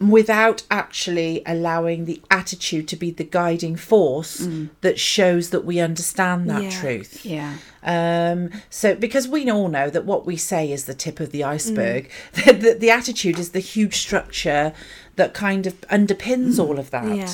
[0.00, 4.46] without actually allowing the attitude to be the guiding force
[4.80, 6.80] that shows that we understand that Yeah.
[6.80, 7.24] truth.
[7.26, 7.54] Yeah.
[7.82, 11.42] Um, so, because we all know that what we say is the tip of the
[11.44, 14.72] iceberg, the, the, the attitude is the huge structure
[15.16, 17.16] that kind of underpins all of that.
[17.16, 17.32] Yeah.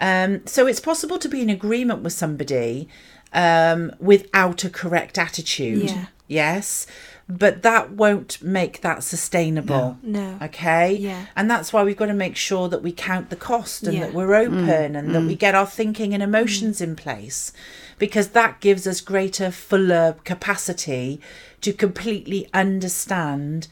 [0.00, 2.88] Um, so, it's possible to be in agreement with somebody
[3.32, 5.84] um, without a correct attitude.
[5.90, 6.06] Yeah.
[6.28, 6.86] Yes.
[7.28, 9.96] But that won't make that sustainable.
[10.02, 10.38] No.
[10.42, 10.94] Okay.
[10.94, 11.26] Yeah.
[11.36, 14.00] And that's why we've got to make sure that we count the cost and Yeah.
[14.06, 14.98] that we're open mm.
[14.98, 15.38] and that we mm.
[15.38, 16.84] get our thinking and emotions mm.
[16.84, 17.52] in place
[17.98, 21.20] because that gives us greater, fuller capacity
[21.60, 23.68] to completely understand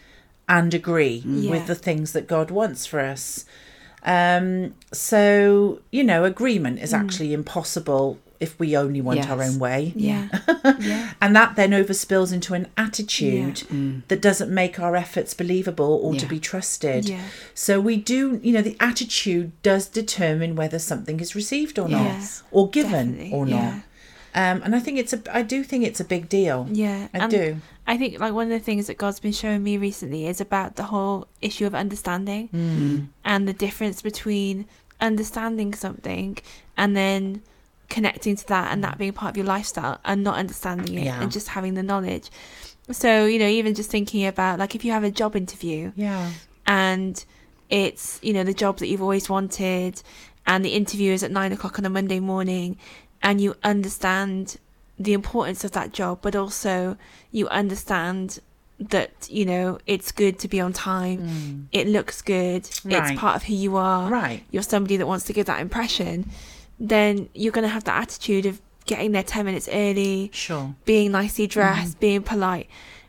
[0.49, 1.51] and agree Yeah.
[1.51, 3.45] with the things that God wants for us.
[4.03, 9.93] Um, so, you know, agreement is actually impossible if we only want our own way.
[9.95, 10.29] Yeah.
[10.81, 11.13] yeah.
[11.21, 13.59] And that then overspills into an attitude
[14.09, 17.09] that doesn't make our efforts believable or to be trusted.
[17.09, 17.23] Yeah.
[17.55, 22.03] So we do, you know, the attitude does determine whether something is received or not,
[22.03, 22.43] Yes.
[22.51, 23.71] or given Definitely, or yeah.
[23.71, 23.83] not.
[24.33, 26.67] Um, and I think it's a, I do think it's a big deal.
[26.71, 27.09] Yeah.
[27.13, 27.57] I and do.
[27.87, 30.77] I think like one of the things that God's been showing me recently is about
[30.77, 33.09] the whole issue of understanding Mm.
[33.25, 34.67] and the difference between
[35.01, 36.39] understanding something
[36.77, 37.43] and then
[37.91, 41.21] connecting to that and that being part of your lifestyle and not understanding it Yeah.
[41.23, 42.31] and just having the knowledge.
[42.91, 46.31] So, you know, even just thinking about like if you have a job interview Yeah.
[46.67, 47.23] and
[47.69, 50.03] it's you know the job that you've always wanted
[50.47, 52.77] and the interview is at nine o'clock on a monday morning
[53.23, 54.57] and you understand
[54.99, 56.97] the importance of that job but also
[57.31, 58.41] you understand
[58.81, 62.93] that you know it's good to be on time it looks good Mm.
[62.99, 63.11] Right.
[63.13, 64.43] it's part of who you are Right.
[64.51, 66.29] you're somebody that wants to give that impression
[66.81, 70.75] then you're going to have that attitude of getting there 10 minutes early Sure.
[70.85, 72.01] being nicely dressed, Mm-hmm.
[72.01, 72.69] being polite.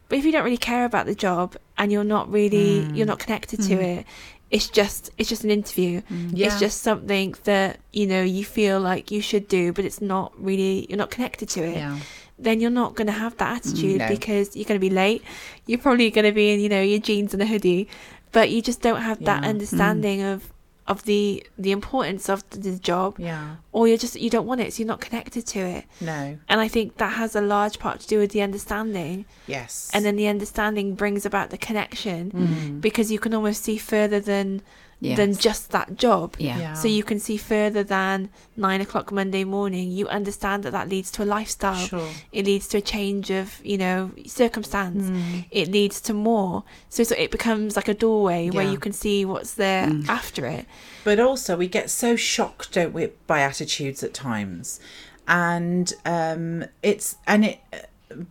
[0.10, 2.97] But if you don't really care about the job and you're not really Mm.
[2.97, 4.05] you're not connected to it,
[4.51, 6.01] it's just it's just an interview.
[6.10, 6.47] Yeah.
[6.47, 10.34] It's just something that, you know, you feel like you should do, but it's not
[10.38, 11.77] really you're not connected to it.
[11.77, 11.97] Yeah.
[12.38, 14.07] Then you're not going to have that attitude No.
[14.10, 15.23] because you're going to be late.
[15.65, 17.88] You're probably going to be in, you know, your jeans and a hoodie,
[18.34, 19.47] but you just don't have that Yeah.
[19.47, 19.53] Mm.
[19.53, 20.50] understanding of
[20.87, 23.57] of the the importance of the job Yeah.
[23.71, 26.37] or you're just you don't want it so you're not connected to it No.
[26.49, 29.25] and I think that has a large part to do with the understanding.
[29.47, 29.89] Yes.
[29.93, 32.81] And then the understanding brings about the connection Mm.
[32.81, 34.61] because you can almost see further than
[35.01, 36.35] than just that job.
[36.37, 36.59] Yeah.
[36.59, 36.73] Yeah.
[36.73, 39.91] So you can see further than nine o'clock Monday morning.
[39.91, 41.87] You understand that that leads to a lifestyle.
[41.87, 42.09] Sure.
[42.31, 45.09] It leads to a change of you know circumstance.
[45.09, 45.45] Mm.
[45.51, 46.63] It leads to more.
[46.89, 50.65] So, so it becomes like a doorway where you can see what's there after it.
[51.03, 54.79] But also, we get so shocked, don't we, by attitudes at times,
[55.27, 57.59] and um, it's and it,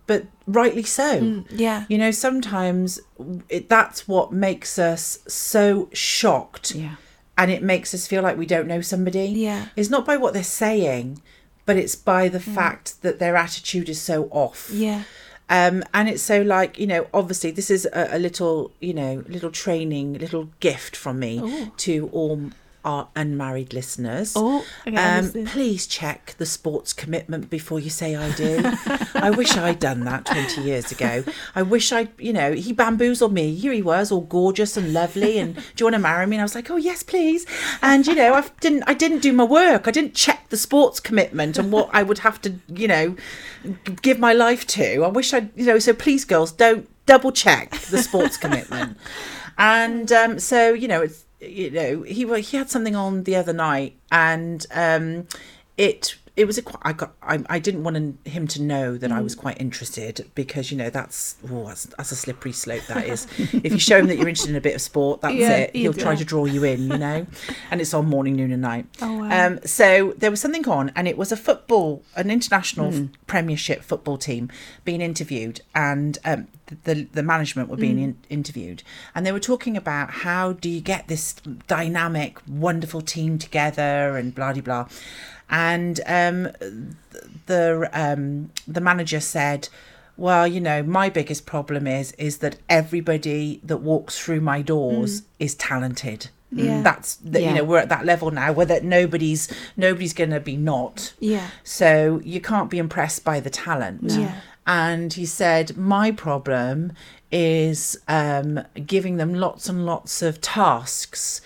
[0.06, 1.20] but rightly so.
[1.20, 1.84] Mm, yeah.
[1.88, 3.00] You know, sometimes
[3.48, 6.96] it, that's what makes us so shocked, Yeah.
[7.38, 9.26] and it makes us feel like we don't know somebody.
[9.26, 9.66] Yeah.
[9.76, 11.20] It's not by what they're saying,
[11.66, 14.70] but it's by the fact that their attitude is so off.
[14.72, 15.04] Yeah.
[15.48, 19.24] Um, and it's so like you know, obviously, this is a, a little you know,
[19.28, 21.72] little training, little gift from me Ooh.
[21.78, 22.50] to all
[22.84, 24.32] our unmarried listeners.
[24.36, 28.62] Oh, okay, Um, please check the sports commitment before you say I do.
[29.14, 31.24] I wish I'd done that 20 years ago.
[31.54, 33.54] I wish I'd, you know, he bamboozled me.
[33.54, 35.38] Here he was, all gorgeous and lovely.
[35.38, 36.36] And do you want to marry me?
[36.36, 37.46] And I was like, oh yes, please.
[37.82, 39.86] And you know, I didn't, I didn't do my work.
[39.86, 43.16] I didn't check the sports commitment and what I would have to, you know,
[44.02, 45.04] give my life to.
[45.04, 45.78] I wish I'd, you know.
[45.78, 48.96] So please, girls, don't double check the sports commitment.
[49.58, 53.52] And um, so, you know, it's you know he he had something on the other
[53.52, 55.26] night, and um,
[55.76, 59.20] it it was a I got I, I didn't want him to know that I
[59.20, 63.26] was quite interested because you know that's oh, that's, that's a slippery slope that is.
[63.38, 65.76] if you show him that you're interested in a bit of sport, that's Yeah, it.
[65.76, 67.26] He'll try to draw you in, you know.
[67.70, 68.86] and it's on morning, noon, and night.
[69.02, 69.46] Oh, wow.
[69.46, 73.82] Um, so there was something on, and it was a football, an international f- Premiership
[73.82, 74.48] football team
[74.84, 76.48] being interviewed, and um,
[76.84, 78.82] the the management were being in, interviewed,
[79.14, 81.34] and they were talking about how do you get this
[81.66, 84.88] dynamic, wonderful team together, and blah blah blah,
[85.50, 86.48] and um,
[87.46, 89.68] the um, the manager said.
[90.16, 95.22] Well, you know, my biggest problem is is that everybody that walks through my doors
[95.38, 96.28] is talented.
[96.52, 96.82] Yeah.
[96.82, 100.40] That's that you know we're at that level now where that nobody's nobody's going to
[100.40, 101.14] be not.
[101.20, 101.48] Yeah.
[101.64, 104.12] So you can't be impressed by the talent.
[104.12, 104.40] Yeah.
[104.66, 106.92] And he said, my problem
[107.32, 111.40] is um, giving them lots and lots of tasks,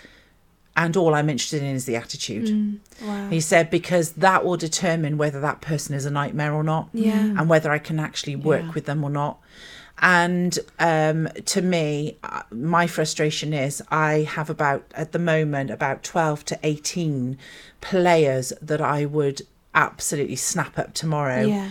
[0.76, 2.46] and all I'm interested in is the attitude.
[2.48, 2.78] Mm.
[3.02, 3.28] Wow.
[3.30, 7.16] He said because that will determine whether that person is a nightmare or not, Yeah.
[7.16, 8.72] and whether I can actually work Yeah.
[8.72, 9.38] with them or not.
[10.02, 16.02] And um, to me, uh, my frustration is I have about, at the moment, about
[16.02, 17.38] 12 to 18
[17.80, 19.42] players that I would
[19.74, 21.70] absolutely snap up tomorrow, Yeah.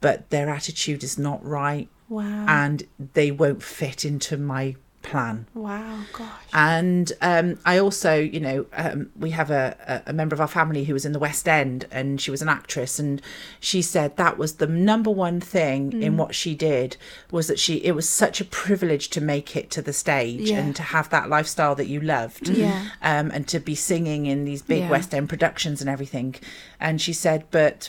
[0.00, 2.46] but their attitude is not right Wow.
[2.48, 5.46] and they won't fit into my plan.
[5.54, 6.00] wow.
[6.12, 6.28] Gosh.
[6.52, 10.84] And um, I also, you know, um, we have a, a member of our family
[10.84, 12.98] who was in the West End and she was an actress.
[12.98, 13.22] And
[13.60, 16.02] she said that was the number one thing Mm.
[16.02, 16.96] in what she did
[17.30, 20.58] was that she, it was such a privilege to make it to the stage Yeah.
[20.58, 22.48] and to have that lifestyle that you loved.
[22.48, 22.88] Yeah.
[23.02, 24.90] Um, and to be singing in these big Yeah.
[24.90, 26.34] West End productions and everything.
[26.78, 27.88] And she said, but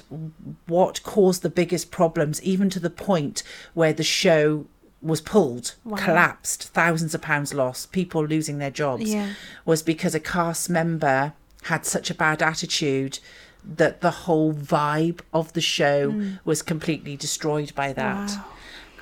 [0.68, 3.44] what caused the biggest problems, even to the point
[3.74, 4.66] where the show
[5.02, 5.98] was pulled, Wow.
[5.98, 9.30] collapsed, thousands of pounds lost, people losing their jobs, Yeah.
[9.66, 11.34] was because a cast member
[11.64, 13.20] had such a bad attitude
[13.64, 16.14] that the whole vibe of the show
[16.46, 18.30] was completely destroyed by that.
[18.30, 18.38] Mm.
[18.38, 18.46] Wow.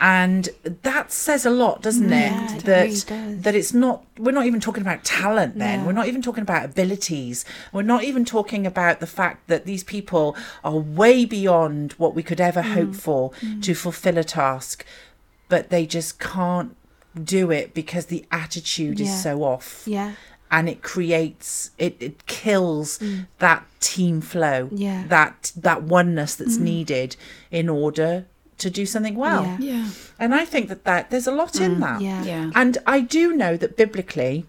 [0.01, 0.47] And
[0.83, 2.51] that says a lot, doesn't Yeah, it?
[2.59, 2.95] it that really
[3.35, 3.41] does.
[3.43, 5.81] that it's not we're not even talking about talent then.
[5.81, 5.85] No.
[5.87, 7.43] We're not even talking about abilities.
[7.73, 12.23] We're not even talking about the fact that these people are way beyond what we
[12.23, 12.73] could ever Mm.
[12.73, 13.31] hope for
[13.61, 14.85] to fulfill a task,
[15.49, 16.75] but they just can't
[17.21, 19.07] do it because the attitude Yeah.
[19.07, 20.13] is so off Yeah.
[20.51, 22.99] and it creates it, it kills
[23.39, 24.79] that team flow Mm.
[24.79, 25.03] Yeah.
[25.03, 25.09] Mm.
[25.09, 27.15] that that oneness that's needed
[27.51, 28.25] in order
[28.59, 29.57] to do something well Yeah.
[29.59, 29.89] Yeah.
[30.19, 32.23] and i think that that there's a lot in that Yeah.
[32.23, 32.51] Yeah.
[32.55, 34.45] and i do know that biblically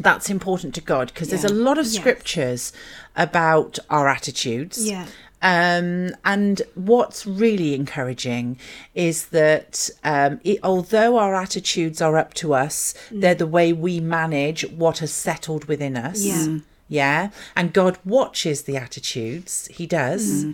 [0.00, 1.94] that's important to god because there's a lot of Yes.
[1.96, 2.72] scriptures
[3.16, 5.06] about our attitudes Yeah.
[5.42, 8.58] Um, and what's really encouraging
[8.94, 14.00] is that um, it, although our attitudes are up to us, they're the way we
[14.00, 16.22] manage what has settled within us.
[16.22, 16.46] Yeah.
[16.46, 16.62] Mm.
[16.88, 17.30] Yeah.
[17.56, 20.44] And God watches the attitudes, He does.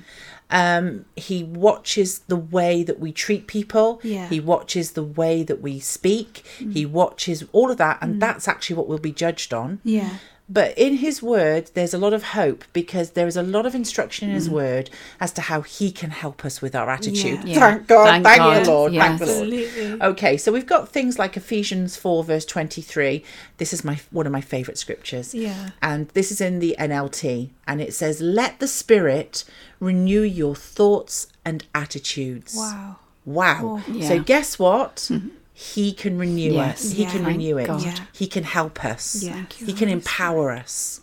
[0.51, 4.01] Um, he watches the way that we treat people.
[4.03, 4.29] Yeah.
[4.29, 6.42] He watches the way that we speak.
[6.57, 7.98] He watches all of that.
[8.01, 9.81] And that's actually what we'll be judged on.
[9.85, 10.14] Yeah.
[10.51, 13.75] But in his word, there's a lot of hope because there is a lot of
[13.75, 14.55] instruction in his mm-hmm.
[14.55, 17.45] word as to how he can help us with our attitude.
[17.45, 17.55] Yeah.
[17.55, 17.61] Yeah.
[17.61, 18.05] Thank God.
[18.07, 18.67] Thank Thank, God.
[18.67, 18.93] you, Lord.
[18.95, 19.39] Thank the Lord.
[19.39, 20.03] Absolutely.
[20.03, 23.23] Okay, so we've got things like Ephesians 4, verse 23.
[23.59, 25.35] This is my one of my favourite scriptures.
[25.35, 25.71] Yeah.
[25.83, 27.51] And this is in the NLT.
[27.67, 29.45] And it says, Let the Spirit
[29.81, 32.55] renew your thoughts and attitudes.
[32.57, 32.97] Wow.
[33.27, 33.83] Wow.
[33.87, 34.01] Oh.
[34.01, 34.97] So guess what?
[34.97, 35.29] Mm-hmm.
[35.61, 36.85] He can renew Yes.
[36.85, 36.92] us.
[36.92, 37.11] He Yeah.
[37.11, 37.66] can renew it.
[37.66, 37.83] God.
[37.83, 37.97] Yeah.
[38.12, 39.23] He can help us.
[39.25, 39.44] Yeah.
[39.59, 41.01] You, He can empower us.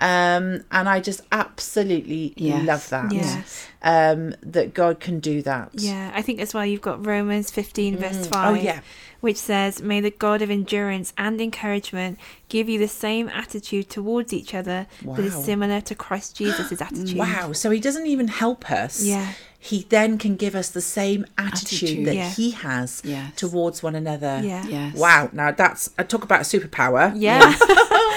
[0.00, 2.66] Um, and I just absolutely Yes.
[2.66, 3.12] love that.
[3.12, 3.68] Yes.
[3.82, 5.70] Um, that God can do that.
[5.74, 8.80] Yeah, I think as well you've got Romans 15, verse 5, Oh, yeah.
[9.20, 14.32] which says, May the God of endurance and encouragement give you the same attitude towards
[14.32, 17.16] each other that is similar to Christ Jesus' attitude.
[17.16, 17.52] Wow.
[17.52, 19.00] So he doesn't even help us.
[19.04, 19.34] Yeah.
[19.70, 22.06] He then can give us the same attitude, Attitude.
[22.08, 22.30] that Yeah.
[22.30, 23.32] he has Yes.
[23.34, 24.40] towards one another.
[24.44, 24.62] Yeah.
[24.66, 24.94] Yes.
[24.94, 25.30] Wow.
[25.32, 27.12] Now that's I talk about a superpower.
[27.16, 27.38] Yeah.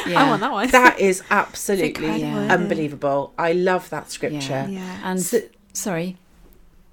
[0.05, 0.19] Yeah.
[0.23, 0.67] I want that one.
[0.71, 2.47] That is absolutely Yeah.
[2.53, 3.31] unbelievable.
[3.39, 4.67] I love that scripture.
[4.69, 4.99] Yeah.
[5.05, 6.17] And So- sorry,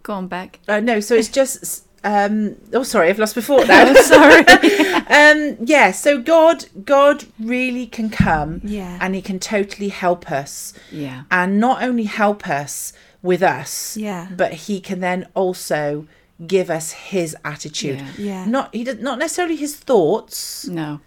[0.05, 0.61] go on back.
[0.69, 1.83] Uh, no, so it's just.
[2.07, 3.95] Um, oh, sorry, I've lost before thought now.
[3.95, 4.45] sorry.
[5.19, 8.99] um, yeah, so God, God really can come, Yeah.
[9.01, 11.23] and He can totally help us, Yeah.
[11.31, 12.93] and not only help us
[13.25, 14.29] with us, Yeah.
[14.37, 16.07] but He can then also
[16.47, 17.99] give us His attitude.
[18.19, 18.45] Yeah.
[18.45, 18.45] Yeah.
[18.45, 21.01] Not He does not necessarily His thoughts No.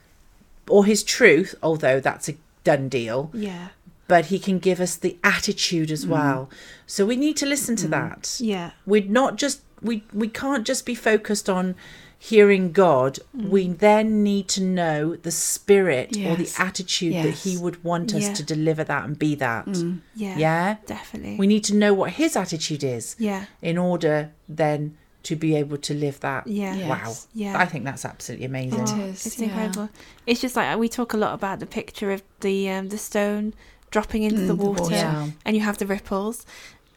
[0.67, 3.29] or His truth, although that's a done deal.
[3.33, 3.67] Yeah.
[4.07, 6.49] But He can give us the attitude as well.
[6.87, 8.21] So we need to listen to that.
[8.23, 8.45] Mm.
[8.53, 8.71] Yeah.
[8.85, 11.75] we're not just we we can't just be focused on
[12.19, 16.59] hearing god we then need to know the spirit or the Yes.
[16.59, 18.33] attitude that he would want us Yeah.
[18.33, 19.67] to deliver that and be that
[20.15, 20.37] Yeah.
[20.37, 21.37] yeah Definitely.
[21.37, 23.45] we need to know what his attitude is yeah.
[23.61, 26.73] in order then to be able to live that Yeah.
[26.73, 26.89] Yeah.
[26.89, 27.57] wow Yeah.
[27.59, 29.45] i think that's absolutely amazing It Oh, It's yeah.
[29.45, 29.89] incredible.
[30.25, 33.53] It's just like we talk a lot about the picture of the um, the stone
[33.91, 34.95] dropping into Mm, the the water, water.
[34.95, 35.29] Yeah.
[35.45, 36.45] and you have the ripples,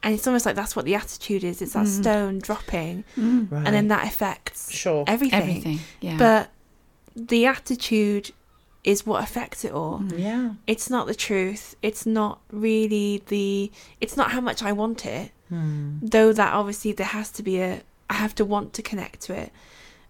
[0.03, 1.61] and it's almost like that's what the attitude is.
[1.61, 2.01] It's that mm.
[2.01, 3.51] stone dropping, mm.
[3.51, 5.39] right and then that affects sure everything.
[5.39, 5.79] Everything.
[5.99, 6.17] Yeah.
[6.17, 6.49] But
[7.15, 8.31] the attitude
[8.83, 9.99] is what affects it all.
[9.99, 10.19] Mm.
[10.19, 11.75] yeah It's not the truth.
[11.81, 13.71] It's not really the.
[13.99, 15.31] It's not how much I want it.
[15.49, 15.97] Hmm.
[16.01, 17.81] Though that obviously there has to be a.
[18.09, 19.51] I have to want to connect to it,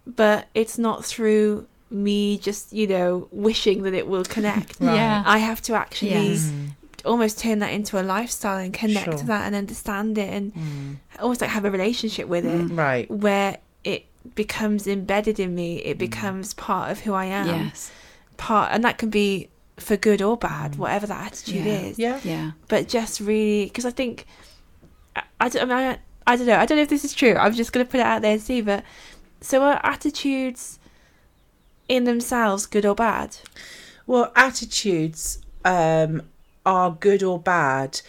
[0.07, 4.79] but it's not through me just you know wishing that it will connect.
[4.81, 4.95] Right.
[4.95, 5.23] Yeah.
[5.25, 6.49] I have to actually Yes.
[6.49, 6.67] Hmm.
[7.05, 9.17] Almost turn that into a lifestyle and connect Sure.
[9.17, 10.93] to that and understand it and Hmm.
[11.19, 15.77] almost like have a relationship with it right where it becomes embedded in me.
[15.77, 17.47] It becomes part of who I am.
[17.47, 17.91] yes.
[18.37, 21.79] Part and that can be for good or bad, whatever that attitude Yeah.
[21.79, 21.97] is.
[21.99, 22.51] yeah Yeah.
[22.67, 24.25] But just really because I think
[25.15, 26.57] I, I, don't- I, mean, I, I don't know.
[26.57, 27.35] I don't know if this is true.
[27.35, 28.61] I'm just gonna put it out there and see.
[28.61, 28.83] But
[29.41, 30.77] So are attitudes
[31.89, 33.37] in themselves good or bad?
[34.07, 36.21] Well, attitudes um,
[36.65, 38.01] are good or bad.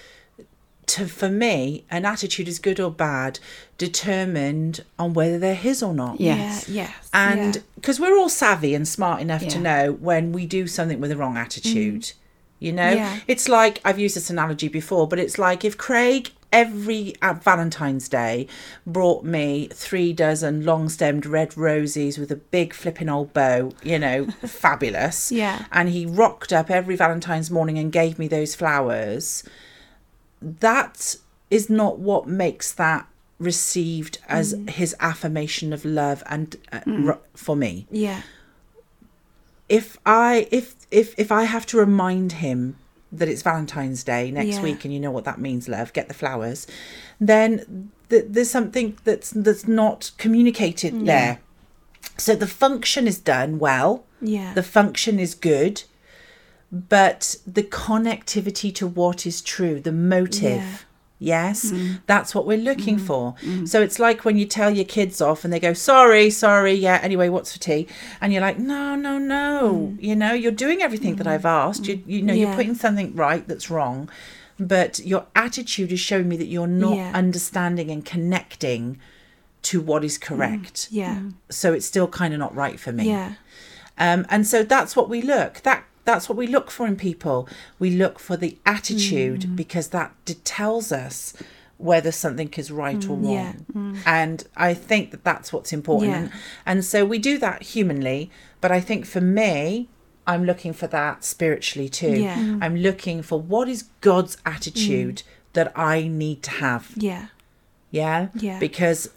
[0.87, 3.39] To for me, an attitude is good or bad,
[3.79, 6.21] determined on whether they're his or not.
[6.21, 6.69] Yes.
[6.69, 7.11] Yeah, yes.
[7.15, 7.63] And yeah.
[7.77, 11.17] because we're all savvy and smart enough to know when we do something with the
[11.17, 11.45] wrong mm-hmm.
[11.45, 12.13] attitude.
[12.59, 13.19] You know, Yeah.
[13.27, 18.09] it's like I've used this analogy before, but it's like if Craig every at Valentine's
[18.09, 18.47] Day
[18.87, 23.99] brought me three dozen long stemmed red roses with a big flipping old bow, you
[23.99, 25.33] know, fabulous.
[25.33, 25.65] Yeah.
[25.73, 29.43] And he rocked up every Valentine's morning and gave me those flowers.
[30.41, 31.17] That
[31.51, 33.07] is not what makes that
[33.39, 38.23] received as his affirmation of love and uh, r- for me yeah.
[39.69, 42.77] if I if if if I have to remind him
[43.13, 44.63] that it's Valentine's Day next Yeah.
[44.63, 46.67] week and you know what that means, love, get the flowers,
[47.21, 51.41] then th- there's something that's that's not communicated there.
[52.17, 54.05] So the function is done well.
[54.21, 54.55] Yeah.
[54.55, 55.83] The function is good,
[56.71, 60.87] but the connectivity to what is true, the motive.
[61.23, 62.01] Yes, mm.
[62.07, 63.07] that's what we're looking mm.
[63.07, 63.35] for.
[63.43, 63.69] Mm.
[63.69, 66.99] So it's like when you tell your kids off and they go, sorry, sorry, yeah,
[67.01, 67.87] anyway, what's for tea?
[68.21, 69.97] And you're like, no, no, no.
[70.01, 71.87] You know, you're doing everything that I've asked.
[71.87, 74.11] You, you know, you're putting something right that's wrong.
[74.59, 77.13] But your attitude is showing me that you're not Yeah.
[77.15, 78.99] understanding and connecting
[79.63, 80.89] to what is correct.
[80.91, 81.21] yeah.
[81.51, 83.09] So it's still kind of not right for me.
[83.09, 83.35] Yeah.
[83.97, 85.61] Um, and so that's what we look.
[85.63, 87.49] That that's what we look for in people.
[87.79, 89.57] We look for the attitude Mm.
[89.57, 90.13] because that
[90.45, 91.35] tells us
[91.79, 93.33] whether something is right or wrong.
[93.33, 93.53] yeah.
[94.07, 96.31] And I think that that's what's important.
[96.33, 96.39] Yeah.
[96.65, 98.31] And, so we do that humanly,
[98.61, 99.89] but I think for me,
[100.27, 102.15] I'm looking for that spiritually too.
[102.21, 102.37] Yeah.
[102.37, 102.63] Mm.
[102.63, 105.25] I'm looking for what is God's attitude
[105.55, 106.93] that I need to have.
[106.97, 107.27] Yeah.
[107.91, 108.29] Yeah.
[108.35, 108.59] Yeah.
[108.61, 109.11] Because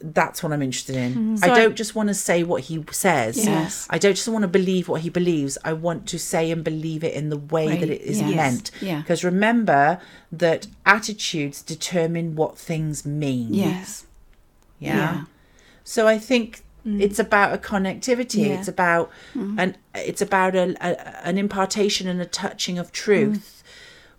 [0.00, 1.12] that's what I'm interested in.
[1.12, 1.36] Mm-hmm.
[1.36, 3.44] So I I- don't just want to say what he says.
[3.44, 3.86] Yes.
[3.90, 5.58] I don't just want to believe what he believes.
[5.64, 8.34] I want to say and believe it in the way Way- that it is yes.
[8.34, 8.70] meant.
[8.80, 9.00] Yeah.
[9.00, 10.00] Because remember
[10.32, 13.52] that attitudes determine what things mean.
[13.52, 14.06] Yes.
[14.78, 14.96] Yeah.
[14.96, 15.24] Yeah.
[15.84, 17.00] So I think mm.
[17.00, 18.46] it's about a connectivity.
[18.46, 18.58] Yeah.
[18.58, 19.58] It's about mm-hmm.
[19.58, 23.38] an it's about a, a an impartation and a touching of truth.
[23.38, 23.56] Mm.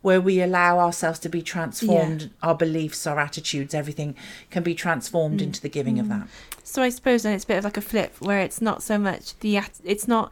[0.02, 4.16] Where we allow ourselves to be transformed, our beliefs, our attitudes, everything
[4.50, 5.44] can be transformed mm.
[5.44, 6.10] into the giving of mm.
[6.10, 6.28] that.
[6.64, 8.98] So I suppose then it's a bit of like a flip where it's not so
[8.98, 10.32] much the at- it's not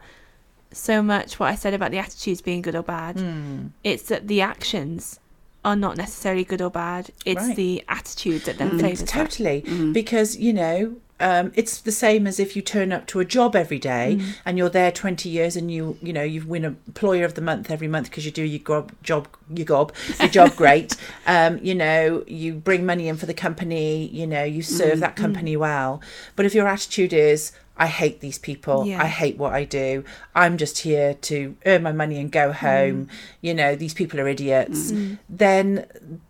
[0.72, 3.18] so much what I said about the attitudes being good or bad.
[3.18, 3.66] Hmm.
[3.82, 5.18] It's that the actions
[5.64, 7.10] are not necessarily good or bad.
[7.24, 7.56] It's Right.
[7.56, 9.08] the attitude that then flavors that.
[9.08, 9.92] Totally, mm.
[9.92, 13.54] because you know, um, it's the same as if you turn up to a job
[13.54, 17.34] every day and you're there twenty years and you you know you win Employer of
[17.34, 20.96] the Month every month because you do your gob, job your gob your job great.
[21.26, 24.06] Um, you know, you bring money in for the company.
[24.08, 26.00] You know, you serve that company well.
[26.36, 28.84] But if your attitude is I hate these people.
[28.86, 29.02] Yeah.
[29.02, 30.04] I hate what I do.
[30.34, 33.08] I'm just here to earn my money and go home.
[33.40, 34.92] You know, these people are idiots.
[35.30, 35.86] Then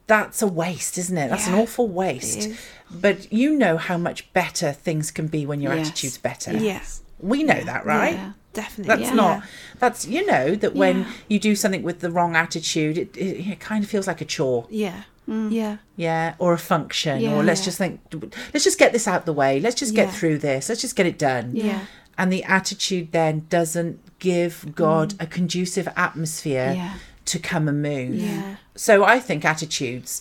[0.06, 1.28] that's a waste, isn't it?
[1.28, 2.48] That's an awful waste.
[2.90, 5.88] But you know how much better things can be when your Yes.
[5.88, 6.56] attitude's better.
[6.56, 7.02] Yes.
[7.18, 8.14] We know that, right?
[8.14, 8.32] Yeah.
[8.52, 8.88] Definitely.
[8.96, 9.14] That's yeah.
[9.14, 9.42] not.
[9.80, 11.12] That's you know that when Yeah.
[11.28, 14.24] you do something with the wrong attitude, it, it, it kind of feels like a
[14.24, 15.02] chore, Yeah.
[15.30, 15.52] Mm.
[15.52, 15.76] Yeah.
[15.96, 17.36] yeah, or a function, Yeah.
[17.36, 18.00] or let's just think,
[18.52, 20.12] let's just get this out the way, let's just get Yeah.
[20.12, 21.52] through this, let's just get it done.
[21.54, 21.82] Yeah.
[22.18, 25.22] And the attitude then doesn't give God mm.
[25.22, 26.94] a conducive atmosphere Yeah.
[27.26, 28.16] to come and move.
[28.16, 28.56] Yeah.
[28.74, 30.20] So I think attitudes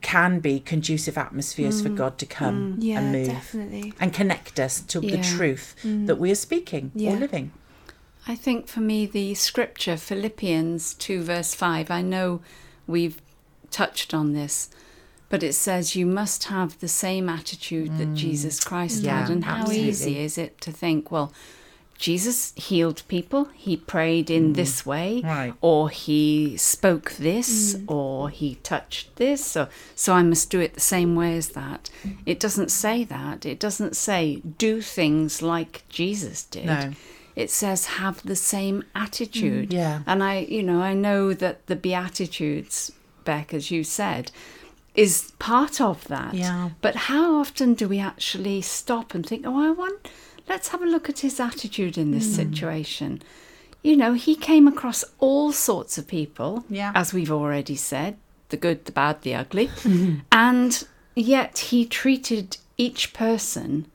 [0.00, 1.96] can be conducive atmospheres for mm.
[1.96, 2.98] God to come Yeah.
[2.98, 3.94] and move Definitely.
[4.00, 5.22] and connect us to the Yeah.
[5.22, 7.12] truth that we are speaking Yeah.
[7.12, 7.52] or living.
[8.26, 12.40] I think for me, the scripture, Philippians 2, verse 5, I know
[12.86, 13.20] we've
[13.70, 14.70] touched on this,
[15.28, 18.16] but it says you must have the same attitude that mm.
[18.16, 19.30] Jesus Christ Yeah, had.
[19.30, 19.88] And how absolutely.
[19.88, 21.32] easy is it to think, well,
[21.98, 24.54] Jesus healed people, he prayed in mm.
[24.54, 25.52] this way, Right.
[25.60, 27.90] or he spoke this, mm.
[27.90, 31.90] or he touched this, or, so I must do it the same way as that.
[32.24, 33.44] It doesn't say that.
[33.44, 36.92] It doesn't say do things like Jesus did No.
[37.34, 39.72] it says have the same attitude.
[39.72, 40.02] yeah.
[40.06, 42.92] And I, you know, I know that the Beatitudes,
[43.28, 44.32] Beck, as you said,
[44.94, 46.32] is part of that.
[46.32, 46.70] Yeah.
[46.80, 50.08] But how often do we actually stop and think, oh, I want,
[50.48, 52.36] let's have a look at his attitude in this mm.
[52.36, 53.20] situation?
[53.82, 56.92] You know, he came across all sorts of people, Yeah.
[56.94, 58.16] as we've already said
[58.48, 59.68] the good, the bad, the ugly.
[60.32, 63.90] and yet he treated each person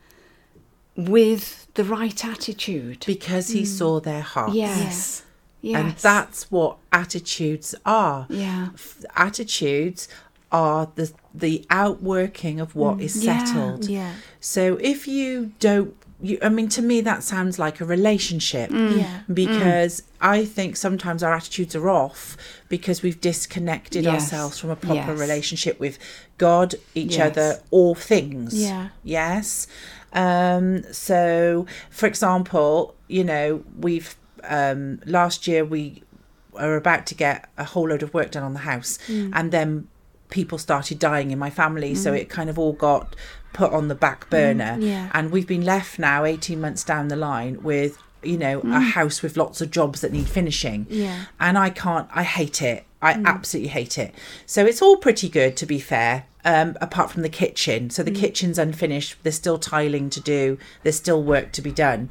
[0.95, 3.03] with the right attitude.
[3.07, 3.77] Because he mm.
[3.79, 4.53] saw their hearts.
[4.53, 5.22] Yes.
[5.63, 5.79] Yes.
[5.79, 8.27] And that's what attitudes are.
[8.29, 8.69] Yeah.
[9.15, 10.07] Attitudes
[10.51, 13.45] are the the outworking of what is Mm, yeah.
[13.45, 13.85] settled.
[13.89, 14.13] Yeah.
[14.39, 18.99] So if you don't, you, I mean, to me that sounds like a relationship Mm.
[18.99, 19.19] Yeah.
[19.33, 22.37] because I think sometimes our attitudes are off
[22.69, 24.13] because we've disconnected Yes.
[24.15, 25.19] ourselves from a proper Yes.
[25.19, 25.97] relationship with
[26.37, 27.31] God, each Yes.
[27.31, 28.53] other, or things.
[28.53, 28.89] Yeah.
[29.03, 29.65] Yes.
[30.13, 34.15] Um, so, for example, you know, we've
[34.47, 36.03] um, last year we
[36.51, 39.31] were about to get a whole load of work done on the house, mm.
[39.33, 39.87] and then
[40.29, 42.19] people started dying in my family, so mm.
[42.19, 43.15] it kind of all got
[43.53, 44.77] put on the back mm, burner.
[44.79, 45.09] yeah.
[45.13, 49.21] And we've been left now 18 months down the line with, you know, a house
[49.21, 50.87] with lots of jobs that need finishing.
[50.89, 51.25] Yeah.
[51.39, 52.85] And I can't, I hate it.
[53.01, 54.15] I absolutely hate it.
[54.45, 57.89] So it's all pretty good, to be fair, um, apart from the kitchen.
[57.89, 59.17] So the kitchen's unfinished.
[59.23, 62.09] There's still tiling to do, there's still work to be done.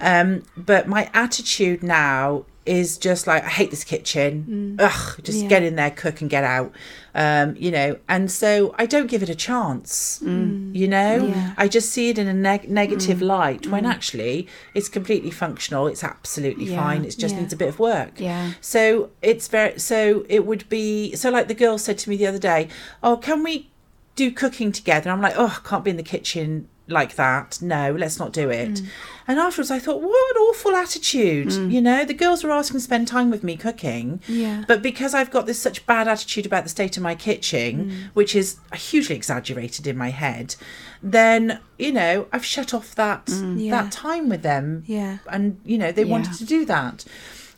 [0.00, 4.76] Um, but my attitude now is just like, I hate this kitchen.
[4.78, 5.48] Ugh, just Yeah.
[5.48, 6.70] get in there, cook, and get out.
[7.14, 10.20] Um, you know, and so I don't give it a chance.
[10.22, 11.54] You know, Yeah.
[11.56, 15.86] I just see it in a neg- negative light when actually it's completely functional.
[15.86, 16.76] It's absolutely Yeah.
[16.82, 17.06] fine.
[17.06, 18.20] It just needs a bit of work.
[18.20, 18.52] Yeah.
[18.60, 22.26] So it's very so it would be so like the girl said to me the
[22.26, 22.68] other day,
[23.02, 23.70] "Oh, can we
[24.14, 27.58] do cooking together?" I'm like, "Oh, I can't be in the kitchen like that.
[27.62, 28.86] No, let's not do it." Mm.
[29.28, 31.70] And afterwards I thought, "What an awful attitude." Mm.
[31.72, 34.20] You know, the girls were asking to spend time with me cooking.
[34.26, 34.64] Yeah.
[34.66, 38.14] But because I've got this such bad attitude about the state of my kitchen, mm.
[38.14, 40.56] which is hugely exaggerated in my head,
[41.02, 43.70] then, you know, I've shut off that Yeah.
[43.82, 45.18] that time with them Yeah.
[45.30, 46.10] and you know they Yeah.
[46.12, 47.04] wanted to do that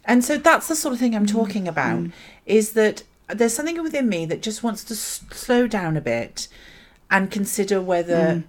[0.05, 2.07] and so that's the sort of thing i'm talking about
[2.47, 6.49] is that there's something within me that just wants to s- slow down a bit
[7.11, 8.43] and consider whether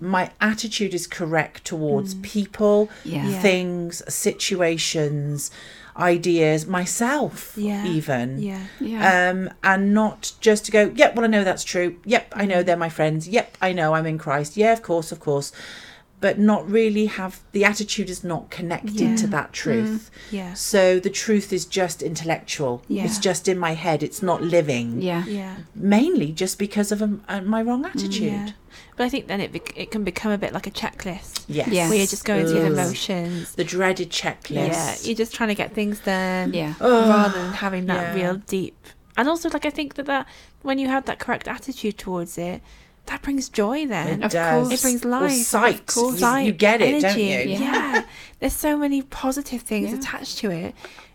[0.00, 3.26] my attitude is correct towards people Yeah.
[3.28, 3.40] Yeah.
[3.40, 5.50] things situations
[5.96, 7.86] ideas myself Yeah.
[7.86, 8.58] even Yeah.
[8.80, 9.30] Yeah.
[9.30, 11.96] um, and not just to go, yep, well, I know that's true.
[12.04, 13.28] Yep, I know they're my friends.
[13.28, 14.56] Yep, I know I'm in Christ.
[14.56, 15.52] Yeah, of course, of course.
[16.24, 19.16] But not really have the attitude is not connected Yeah.
[19.22, 20.10] to that truth.
[20.30, 20.54] Yeah.
[20.54, 22.74] So the truth is just intellectual.
[22.88, 23.04] Yeah.
[23.04, 24.02] It's just in my head.
[24.02, 25.02] It's not living.
[25.10, 25.24] yeah.
[25.26, 25.54] Yeah.
[25.74, 28.22] Mainly just because of um, uh, my wrong attitude.
[28.32, 28.50] Yeah.
[28.96, 31.68] But I think then it bec- it can become a bit like a checklist Yes.
[31.68, 31.88] Yes.
[31.90, 33.54] where you're just going through the motions.
[33.54, 34.68] The dreaded checklist.
[34.78, 36.54] Yeah, you're just trying to get things done.
[36.54, 36.72] Yeah.
[36.80, 38.22] rather than having that yeah.
[38.22, 38.78] real deep.
[39.18, 40.26] And also, like I think that that
[40.62, 42.62] when you have that correct attitude towards it,
[43.06, 43.86] that brings joy.
[43.86, 44.68] Then It Of does.
[44.68, 44.80] course.
[44.80, 45.32] it brings Or life.
[45.32, 45.74] sight.
[45.80, 46.20] Of course.
[46.20, 47.24] You- you get it, don't you?
[47.24, 47.44] Yeah.
[47.58, 48.02] Yeah.
[48.40, 49.98] There's so many positive things Yeah.
[49.98, 50.74] attached to it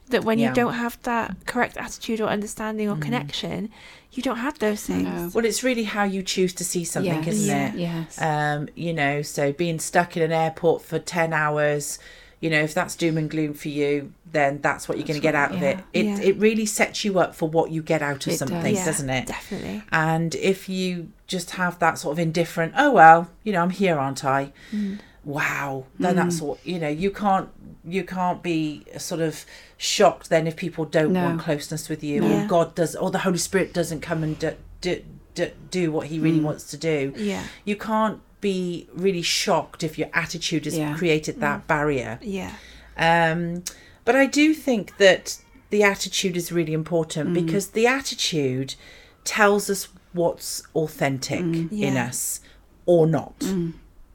[0.10, 0.50] that when Yeah.
[0.50, 3.02] you don't have that correct attitude or understanding or Mm.
[3.02, 3.70] connection,
[4.12, 5.04] you don't have those things.
[5.04, 5.30] No.
[5.34, 7.28] Well, it's really how you choose to see something, Yes.
[7.28, 7.76] isn't it?
[7.76, 8.20] Yes.
[8.22, 12.00] um, you know, so being stuck in an airport for 10 hours,
[12.40, 15.22] you know, if that's doom and gloom for you, then that's what you're going to
[15.22, 15.80] get out of it.
[15.94, 16.20] It, Yeah.
[16.22, 18.86] it really sets you up for what you get out of It something, does.
[18.86, 19.28] doesn't it?
[19.28, 19.84] Definitely.
[19.92, 23.98] And if you just have that sort of indifferent, oh, well, you know, I'm here,
[23.98, 24.54] aren't I?
[24.72, 25.00] Mm.
[25.26, 25.86] Wow.
[26.00, 27.50] Then that's what, you know, you can't.
[27.86, 29.46] You can't be sort of
[29.78, 31.24] shocked then if people don't No.
[31.24, 32.46] want closeness with you, Yeah.
[32.46, 35.02] or God does, or the Holy Spirit doesn't come and do, do,
[35.34, 37.44] do, do what He really wants to do Yeah.
[37.66, 40.96] you can't be really shocked if your attitude has Yeah.
[40.96, 42.20] created that barrier.
[42.22, 42.54] Yeah.
[42.98, 43.64] Um,
[44.06, 45.38] but I do think that
[45.70, 47.46] the attitude is really important Mm.
[47.46, 48.76] because the attitude
[49.24, 52.08] tells us what's authentic in Yeah.
[52.08, 52.40] us
[52.86, 53.40] or not.
[53.40, 53.74] Mm.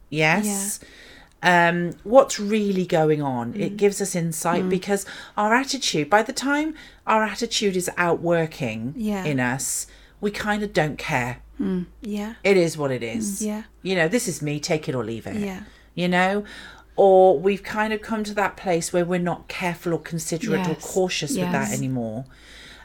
[0.09, 0.79] Yes.
[1.41, 3.53] Um, what's really going on?
[3.53, 3.59] Mm.
[3.61, 5.05] It gives us insight because
[5.37, 6.73] our attitude, by the time
[7.05, 9.23] our attitude is outworking Yeah.
[9.23, 9.85] in us,
[10.19, 11.37] we kind of don't care.
[11.59, 11.85] Mm.
[12.01, 12.35] Yeah.
[12.43, 13.63] It is what it is mm, Yeah.
[13.81, 15.37] you know, this is me, take it or leave it.
[15.37, 15.61] Yeah.
[15.93, 16.43] You know?
[16.97, 20.71] Or we've kind of come to that place where we're not careful or considerate or
[20.71, 20.93] Yes.
[20.93, 22.25] cautious with that anymore.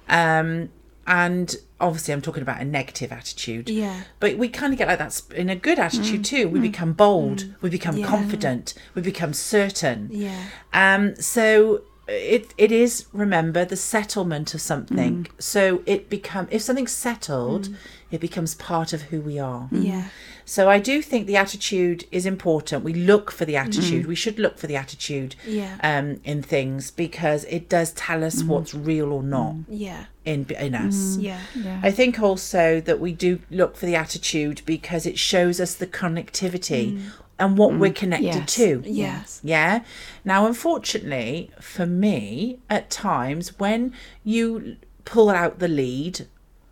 [0.08, 0.70] Um,
[1.06, 3.68] and obviously, I'm talking about a negative attitude.
[3.68, 4.02] Yeah.
[4.20, 6.24] But we kind of get like that in a good attitude mm.
[6.24, 6.48] too.
[6.48, 8.06] We become bold, we become Yeah.
[8.06, 10.08] confident, we become certain.
[10.12, 10.44] Yeah.
[10.72, 15.24] Um, so it it is remember the settlement of something.
[15.24, 15.42] Mm.
[15.42, 17.76] So it become if something's settled, mm.
[18.10, 19.68] it becomes part of who we are.
[19.72, 19.86] Mm.
[19.86, 20.04] Yeah.
[20.44, 22.82] So I do think the attitude is important.
[22.82, 24.06] We look for the attitude.
[24.06, 25.76] We should look for the attitude Yeah.
[25.84, 28.48] um, in things because it does tell us mm-hmm.
[28.48, 30.06] what's real or not Yeah.
[30.24, 31.16] in in us.
[31.18, 31.38] Yeah.
[31.54, 31.80] yeah.
[31.84, 35.86] I think also that we do look for the attitude because it shows us the
[35.86, 37.00] connectivity
[37.40, 38.54] and what we're mm, connected Yes.
[38.54, 38.82] to.
[38.84, 39.40] Yes.
[39.42, 39.82] Yeah.
[40.24, 46.26] Now, unfortunately, for me, at times when you pull out the lead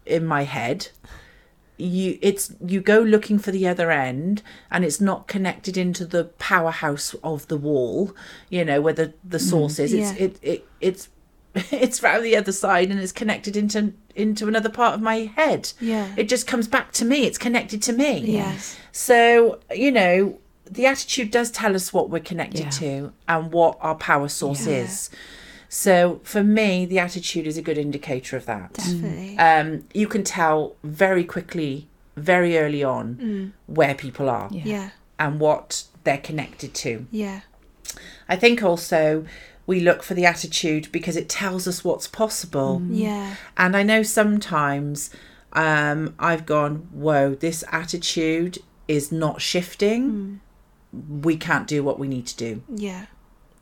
[0.06, 0.88] in my head,
[1.76, 6.24] you it's you go looking for the other end and it's not connected into the
[6.24, 8.16] powerhouse of the wall
[8.50, 9.48] you know where the the mm.
[9.48, 10.24] source is it's Yeah.
[10.24, 11.08] it, it it's
[11.70, 15.72] it's round the other side and it's connected into into another part of my head.
[15.80, 16.12] Yeah.
[16.16, 17.24] It just comes back to me.
[17.24, 18.18] It's connected to me.
[18.18, 18.76] Yes.
[18.90, 20.38] So, you know,
[20.70, 22.70] the attitude does tell us what we're connected Yeah.
[22.70, 24.78] to and what our power source Yeah.
[24.84, 25.10] is.
[25.68, 28.72] So, for me, the attitude is a good indicator of that.
[28.74, 29.38] Definitely.
[29.38, 33.52] Um, you can tell very quickly, very early on, Mm.
[33.66, 34.62] where people are Yeah.
[34.64, 34.88] yeah.
[35.18, 37.06] and what they're connected to.
[37.10, 37.40] Yeah.
[38.28, 39.26] I think also
[39.66, 42.80] we look for the attitude because it tells us what's possible.
[42.88, 43.34] Yeah.
[43.56, 45.10] And I know sometimes
[45.52, 50.40] um, I've gone, whoa, this attitude is not shifting.
[50.92, 52.62] We can't do what we need to do.
[52.68, 53.06] Yeah.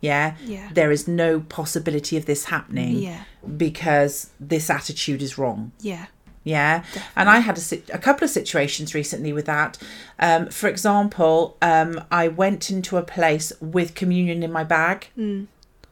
[0.01, 0.37] Yeah.
[0.45, 0.69] Yeah.
[0.73, 3.25] There is no possibility of this happening Yeah.
[3.57, 5.73] because this attitude is wrong.
[5.81, 6.07] Yeah.
[6.45, 6.85] Yeah.
[7.17, 9.79] And I had a, a couple of situations recently with that.
[10.21, 15.47] Um, for example, um, I went into a place with communion in my bag Mm.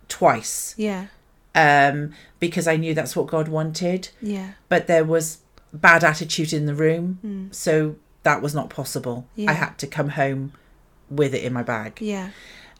[0.08, 1.06] twice Yeah.
[1.56, 4.10] um, because I knew that's what God wanted.
[4.22, 4.50] Yeah.
[4.68, 5.38] but there was
[5.72, 7.52] bad attitude in the room Mm.
[7.54, 9.50] so that was not possible Yeah.
[9.50, 10.52] i had to come home
[11.16, 12.00] with it in my bag.
[12.00, 12.30] Yeah.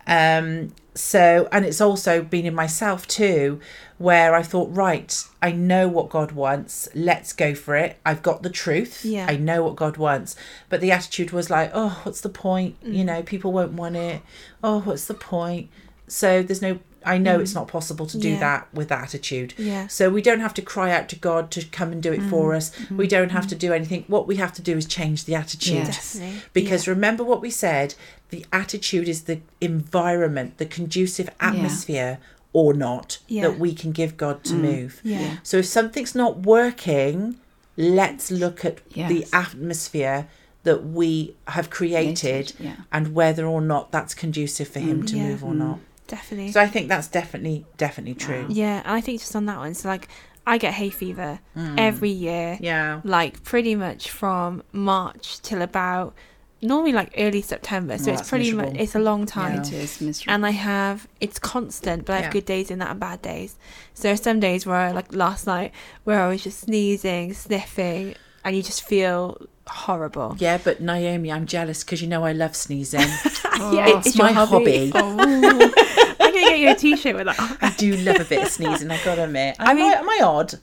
[0.07, 3.59] um so and it's also been in myself too
[3.99, 6.89] where i thought right i know what god wants.
[6.95, 7.99] Let's go for it.
[8.05, 9.05] I've got the truth.
[9.05, 9.27] Yeah.
[9.29, 10.37] i know what god wants.
[10.69, 12.83] But the attitude was like oh what's the point?
[12.85, 12.95] Mm.
[12.97, 14.23] you know people won't want it.
[14.63, 15.71] Oh what's the point?
[16.07, 17.57] So there's no i know it's mm.
[17.57, 18.33] not possible to do Mm.
[18.33, 18.41] Yeah.
[18.41, 19.87] that with that attitude Yeah.
[19.87, 22.53] so we don't have to cry out to God to come and do it for
[22.53, 22.57] mm.
[22.57, 22.71] us.
[22.71, 22.97] Mm-hmm.
[22.97, 23.49] We don't have mm-hmm.
[23.51, 24.05] to do anything.
[24.09, 25.75] What we have to do is change the attitude.
[25.75, 25.85] Yeah.
[25.85, 26.43] Definitely.
[26.53, 27.95] Because remember what we said
[28.31, 32.19] the attitude is the environment, the conducive atmosphere
[32.53, 33.43] or not Yeah.
[33.43, 34.61] that we can give God to mm.
[34.61, 35.01] move.
[35.03, 35.21] Yeah.
[35.21, 35.37] Yeah.
[35.43, 37.37] So if something's not working,
[37.77, 40.29] let's look at the atmosphere
[40.65, 42.77] that we have created Yeah.
[42.91, 45.29] and whether or not that's conducive for him to Yeah.
[45.29, 45.79] move or not.
[46.07, 46.53] Definitely.
[46.53, 48.47] So I think that's definitely definitely true.
[48.49, 48.83] yeah.
[48.85, 50.09] And I think just on that one, so like
[50.47, 51.77] I get hay fever hmm.
[51.79, 52.59] every year.
[52.61, 53.01] Yeah.
[53.05, 56.15] Like pretty much from March till about
[56.61, 57.97] normally like early September.
[57.99, 59.61] So Oh, it's that's pretty much it's a long time.
[59.61, 60.35] It is miserable.
[60.35, 62.33] and I have it's constant, but I have Yeah.
[62.33, 63.57] good days in that and bad days.
[63.95, 65.73] So there's some days where like last night
[66.05, 70.37] where I was just sneezing, sniffing, and you just feel horrible.
[70.39, 73.01] Yeah, but Naomi, I'm jealous because you know I love sneezing.
[73.55, 74.91] Yeah, it's my hobby.
[74.93, 76.01] Oh.
[76.45, 77.59] Gonna get you a t-shirt with that.
[77.63, 78.91] I do love a bit of sneezing.
[78.91, 79.57] I gotta admit.
[79.59, 80.55] I Am I, mean- am I odd?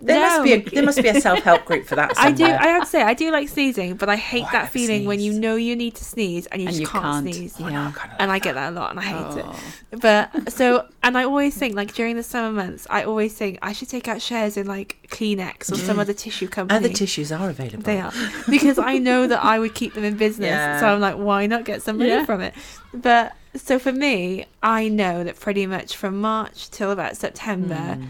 [0.00, 0.62] There must be a No.
[0.72, 2.12] there must be a self help group for that.
[2.16, 2.44] I do.
[2.44, 5.04] I have to say, I do like sneezing, but I hate Oh, that love feeling
[5.06, 7.34] when you know you need to sneeze and you and just you can't, can't.
[7.34, 7.56] sneeze.
[7.60, 7.92] Oh, yeah.
[8.18, 9.56] And I get that a lot, and I hate Oh.
[9.92, 10.00] it.
[10.00, 13.72] But so, and I always think like during the summer months, I always think I
[13.72, 16.76] should take out shares in like Kleenex or some other tissue company.
[16.78, 17.82] Other tissues are available.
[17.82, 18.12] They are
[18.48, 20.44] because I know that I would keep them in business.
[20.54, 20.78] Yeah.
[20.80, 22.24] So I'm like, why not get some money Yeah.
[22.26, 22.54] from it?
[22.92, 28.06] But so for me, I know that pretty much from March till about September, hmm.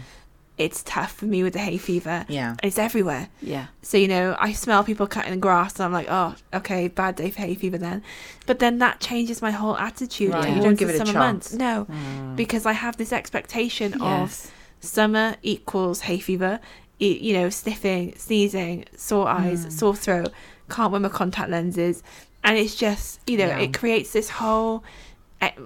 [0.57, 2.25] it's tough for me with the hay fever.
[2.27, 2.55] Yeah.
[2.63, 3.29] It's everywhere.
[3.41, 3.67] Yeah.
[3.81, 7.15] So, you know, I smell people cutting the grass and I'm like, oh, okay, bad
[7.15, 8.01] day for hay fever then.
[8.45, 10.55] But then that changes my whole attitude Right.
[10.55, 11.49] You don't give it a summer months.
[11.49, 11.59] chance.
[11.59, 12.35] No, hmm.
[12.35, 16.59] because I have this expectation of summer equals hay fever,
[16.97, 19.43] you know, sniffing, sneezing, sore hmm.
[19.43, 20.31] eyes, sore throat,
[20.69, 22.01] can't wear my contact lenses.
[22.43, 23.59] And it's just, you know, Yeah.
[23.59, 24.83] it creates this whole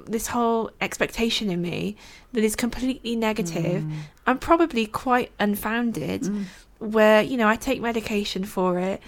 [0.05, 1.95] this whole expectation in me
[2.33, 3.93] that is completely negative mm.
[4.27, 6.45] and probably quite unfounded mm.
[6.79, 9.01] where you know I take medication for it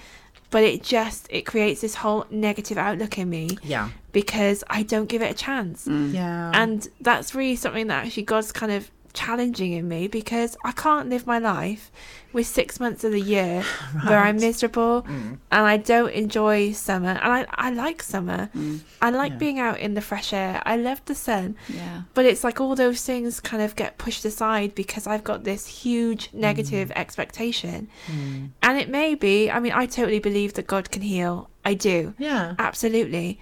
[0.50, 3.90] but it just it creates this whole negative outlook in me Yeah.
[4.12, 6.14] because I don't give it a chance mm.
[6.14, 6.52] Yeah.
[6.54, 11.10] and that's really something that actually God's kind of challenging in me because I can't
[11.10, 11.92] live my life
[12.34, 13.62] with six months of the year
[14.08, 15.38] where I'm miserable Mm.
[15.52, 17.10] and I don't enjoy summer.
[17.22, 18.50] And I, I like summer.
[18.56, 18.80] Mm.
[19.02, 19.38] I like Yeah.
[19.38, 20.62] being out in the fresh air.
[20.66, 21.56] I love the sun.
[21.68, 22.04] Yeah.
[22.14, 25.68] But it's like all those things kind of get pushed aside because I've got this
[25.68, 26.36] huge mm.
[26.36, 27.90] negative expectation.
[28.08, 28.50] Mm.
[28.64, 31.50] And it may be, I mean, I totally believe that God can heal.
[31.66, 32.14] I do.
[32.18, 32.56] yeah.
[32.58, 33.40] Absolutely.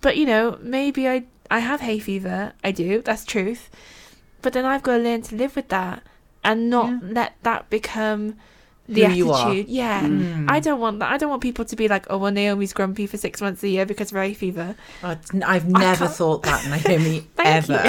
[0.00, 2.52] But you know, maybe I I have hay fever.
[2.64, 3.02] I do.
[3.02, 3.70] That's truth.
[4.46, 6.04] But then I've got to learn to live with that
[6.44, 6.98] and not Yeah.
[7.02, 8.36] let that become
[8.88, 9.66] the Who attitude.
[9.66, 10.02] Yeah.
[10.02, 10.48] Mm.
[10.48, 11.10] I don't want that.
[11.10, 13.68] I don't want people to be like, "Oh, well, Naomi's grumpy for six months a
[13.68, 17.80] year because of hay fever." I've never thought that, Naomi, ever.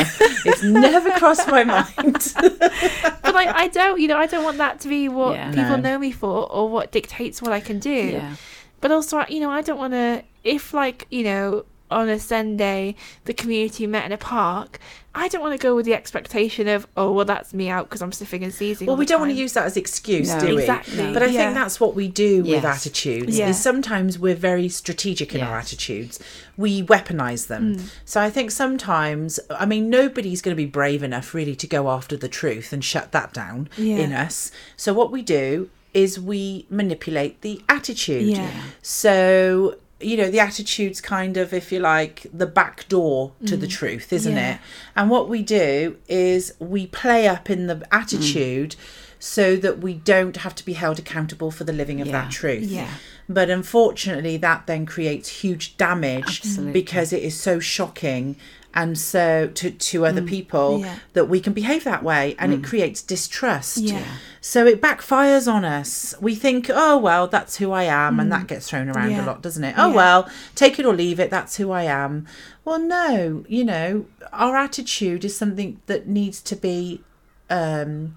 [0.49, 2.33] it's never crossed my mind.
[2.35, 4.01] But like, I don't.
[4.01, 5.49] You know, I don't want that to be what Yeah.
[5.51, 5.91] people No.
[5.91, 7.91] know me for or what dictates what I can do.
[8.17, 8.33] Yeah.
[8.81, 10.23] But also, you know, I don't want to.
[10.43, 14.79] If like you know, on a Sunday the community met in a park,
[15.15, 18.01] I don't want to go with the expectation of, oh, well, that's me out because
[18.03, 18.85] I'm sniffing and sneezing.
[18.87, 20.39] Well, we don't want to use that as excuse, No.
[20.39, 20.61] do we?
[20.61, 21.11] Exactly.
[21.11, 21.45] But I Yeah.
[21.45, 23.37] think that's what we do with attitudes.
[23.37, 23.49] Yeah.
[23.49, 25.65] Is sometimes we're very strategic in our Yes.
[25.67, 26.19] attitudes.
[26.55, 27.77] We weaponize them.
[27.77, 27.81] Mm.
[28.05, 31.89] So I think sometimes, I mean, nobody's going to be brave enough really to go
[31.89, 33.97] after the truth and shut that down Yeah.
[33.97, 34.51] in us.
[34.75, 38.27] So what we do is we manipulate the attitude.
[38.37, 38.51] Yeah.
[38.83, 43.67] So you know the attitude's kind of if you like the back door to the
[43.67, 44.37] truth isn't Mm.
[44.37, 44.53] Yeah.
[44.55, 44.59] it
[44.95, 48.75] and what we do is we play up in the attitude
[49.19, 52.21] so that we don't have to be held accountable for the living of Yeah.
[52.21, 52.89] that truth Yeah.
[53.27, 56.73] but unfortunately that then creates huge damage Absolutely.
[56.73, 58.35] because it is so shocking
[58.73, 60.95] and so to to other people Yeah.
[61.13, 64.03] that we can behave that way and it creates distrust Yeah.
[64.41, 66.13] so it backfires on us.
[66.21, 68.19] We think, oh, well, that's who I am.
[68.19, 69.23] And that gets thrown around Yeah.
[69.23, 69.75] a lot, doesn't it?
[69.77, 69.95] Oh, Yeah.
[69.95, 71.29] well, take it or leave it.
[71.31, 72.27] That's who I am.
[72.65, 77.01] Well, no, you know, our attitude is something that needs to be
[77.49, 78.15] um,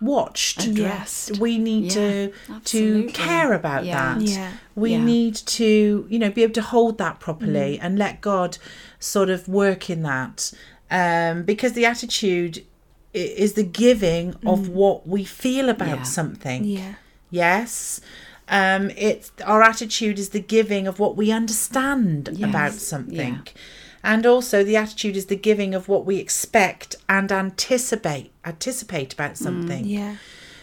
[0.00, 0.64] watched.
[0.64, 1.38] Addressed.
[1.38, 2.32] We need Yeah, to
[2.66, 4.14] to care about Yeah.
[4.14, 4.22] that.
[4.22, 4.50] Yeah.
[4.76, 5.02] We Yeah.
[5.04, 7.84] need to, you know, be able to hold that properly Mm.
[7.84, 8.58] and let God
[8.98, 10.52] sort of work in that.
[10.90, 12.64] Um, because the attitude
[13.14, 15.96] is the giving of what we feel about Mm.
[15.98, 16.02] Yeah.
[16.04, 16.64] something.
[16.64, 16.94] Yeah.
[17.30, 18.00] Yes.
[18.48, 22.48] Um, it's our attitude is the giving of what we understand Yes.
[22.48, 23.46] about something.
[24.02, 29.36] And also the attitude is the giving of what we expect and anticipate anticipate about
[29.36, 29.84] something.
[29.84, 30.16] Yeah.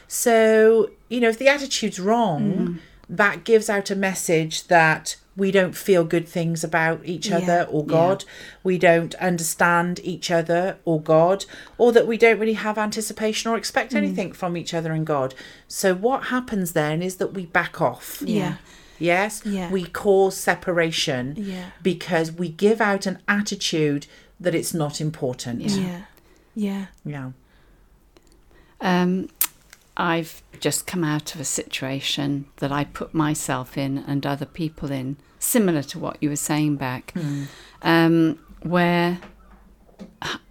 [0.07, 2.79] So, you know, if the attitude's wrong, Mm.
[3.09, 7.37] that gives out a message that we don't feel good things about each Yeah.
[7.39, 8.23] other or God.
[8.63, 11.45] We don't understand each other or God,
[11.77, 13.97] or that we don't really have anticipation or expect Mm.
[13.97, 15.33] anything from each other and God.
[15.67, 18.21] So, what happens then is that we back off.
[18.25, 18.55] Yeah.
[18.97, 19.41] Yes?
[19.45, 19.69] Yeah.
[19.69, 21.71] We cause separation Yeah.
[21.83, 24.07] because we give out an attitude
[24.39, 25.61] that it's not important.
[25.63, 26.01] Yeah.
[26.55, 26.85] Yeah.
[27.05, 27.31] Yeah.
[28.81, 29.29] Um,
[29.97, 34.91] I've just come out of a situation that I put myself in and other people
[34.91, 37.13] in, similar to what you were saying back,
[37.81, 39.19] um, where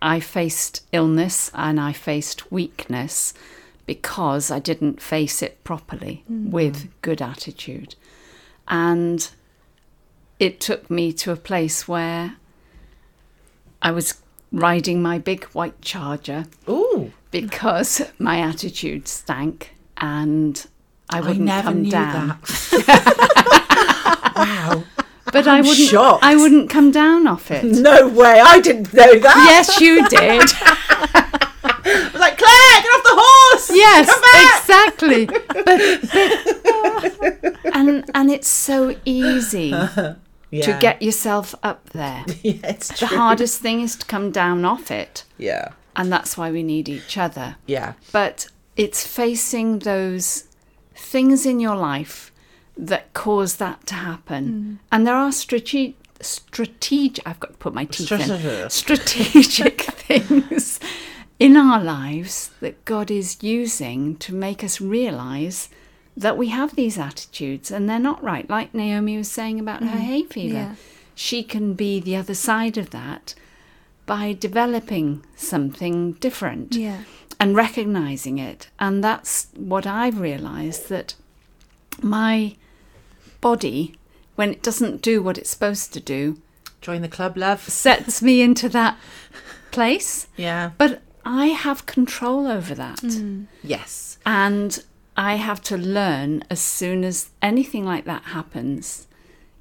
[0.01, 3.35] I faced illness and I faced weakness
[3.87, 7.97] because I didn't face it properly with good attitude.
[8.67, 9.29] And
[10.39, 12.37] it took me to a place where
[13.83, 17.13] I was riding my big white charger Ooh.
[17.43, 20.67] Because my attitude stank and
[21.11, 22.29] I I wouldn't never come knew down.
[22.29, 22.41] that.
[24.37, 24.85] wow.
[25.33, 26.23] But I I'm wouldn't shocked.
[26.25, 27.65] I wouldn't come down off it.
[27.83, 28.41] No way.
[28.41, 29.37] I didn't know that.
[29.49, 30.51] yes, you did.
[31.87, 33.71] I was like, Clare, get off the horse.
[33.75, 34.09] yes,
[34.61, 35.27] exactly.
[35.27, 35.45] But,
[37.63, 40.03] but and and it's so easy uh-huh.
[40.13, 40.17] to
[40.51, 40.79] Yeah.
[40.79, 42.25] get yourself up there.
[42.43, 43.17] Yeah, it's The true.
[43.19, 45.73] hardest thing is to come down off it, Yeah.
[45.97, 47.57] And that's why we need each other.
[47.67, 47.95] Yeah.
[48.13, 50.45] but it's facing those
[50.95, 52.33] things in your life
[52.77, 54.81] that cause that to happen.
[54.81, 54.87] Mm.
[54.91, 58.21] And there are strate- strategic, I've got to put my teeth in,
[58.71, 58.71] Strategic.
[58.71, 60.81] strategic things
[61.39, 65.69] in our lives that God is using to make us realize
[66.17, 68.49] that we have these attitudes and they're not right.
[68.49, 70.01] Like Naomi was saying about her mm.
[70.01, 70.55] hay fever.
[70.55, 70.75] Yeah.
[71.15, 73.35] She can be the other side of that
[74.07, 77.05] by developing something different Yeah.
[77.41, 78.69] and recognizing it.
[78.79, 81.15] And that's what I've realized that
[82.03, 82.57] my
[83.41, 83.95] body,
[84.35, 86.41] when it doesn't do what it's supposed to do,
[86.81, 87.61] Join the club, love.
[87.69, 88.99] sets me into that
[89.71, 90.27] place.
[90.37, 90.73] Yeah.
[90.77, 92.99] But I have control over that.
[92.99, 93.47] Mm.
[93.63, 94.19] Yes.
[94.27, 94.85] And
[95.17, 99.07] I have to learn as soon as anything like that happens.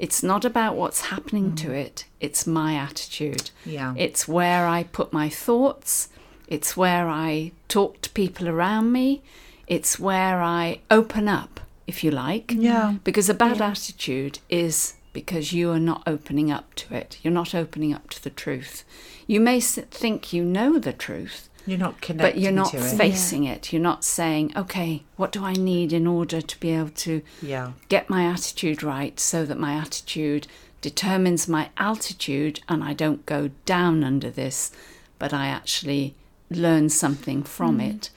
[0.03, 1.75] It's not about what's happening to mm.
[1.75, 3.51] it, it's my attitude.
[3.65, 3.93] Yeah.
[3.95, 6.09] It's where I put my thoughts,
[6.45, 9.21] it's where I talk to people around me,
[9.65, 12.51] it's where I open up, if you like.
[12.51, 12.95] Yeah.
[13.05, 17.17] Because a bad attitude is because you are not opening up to it.
[17.23, 18.83] You're not opening up to the truth.
[19.25, 22.97] You may think you know the truth, You're not connected but you're not to it.
[22.97, 23.71] facing it.
[23.71, 27.71] You're not saying, okay, what do I need in order to be able to Yeah.
[27.89, 30.47] get my attitude right so that my attitude
[30.81, 34.71] determines my altitude and I don't go down under this,
[35.17, 36.15] but I actually
[36.49, 37.81] learn something from hmm.
[37.91, 38.09] it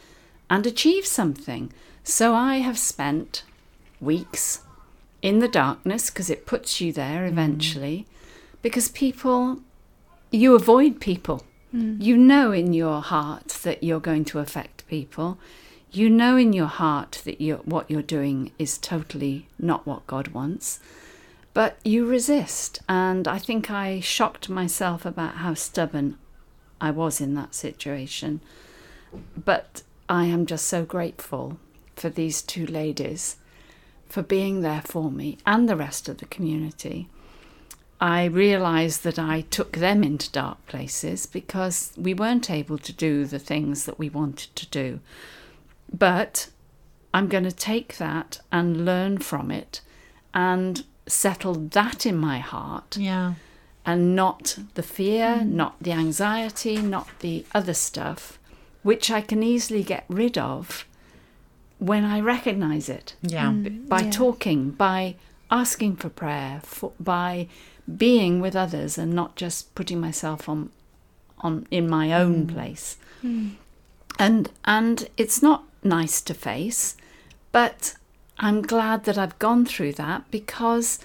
[0.50, 1.72] and achieve something.
[2.02, 3.44] So I have spent
[4.00, 4.60] weeks
[5.22, 7.32] in the darkness because it puts you there hmm.
[7.32, 8.06] eventually
[8.62, 9.60] because people,
[10.32, 11.44] you avoid people.
[11.74, 12.02] Mm.
[12.02, 15.38] You know in your heart that you're going to affect people.
[15.92, 20.28] You know in your heart that you're, what you're doing is totally not what God
[20.28, 20.80] wants.
[21.54, 22.80] but you resist.
[22.86, 26.18] And I think I shocked myself about how stubborn
[26.82, 28.42] I was in that situation.
[29.42, 31.58] But I am just so grateful
[31.94, 33.36] for these two ladies
[34.06, 37.08] for being there for me and the rest of the community.
[38.00, 43.24] I realised that I took them into dark places because we weren't able to do
[43.24, 45.00] the things that we wanted to do.
[45.92, 46.50] But
[47.14, 49.80] I'm going to take that and learn from it
[50.34, 53.34] and settle that in my heart Yeah.
[53.86, 55.52] and not the fear, mm.
[55.52, 58.38] not the anxiety, not the other stuff,
[58.82, 60.84] which I can easily get rid of
[61.78, 63.50] when I recognize it Yeah.
[63.50, 64.10] by mm, yeah.
[64.10, 65.14] talking, by
[65.50, 67.48] asking for prayer, for, by
[67.94, 70.70] being with others and not just putting myself on
[71.40, 72.52] on in my own mm.
[72.52, 72.96] place.
[73.22, 73.52] Mm.
[74.18, 76.96] And and it's not nice to face,
[77.52, 77.94] but
[78.38, 80.98] I'm glad that I've gone through that because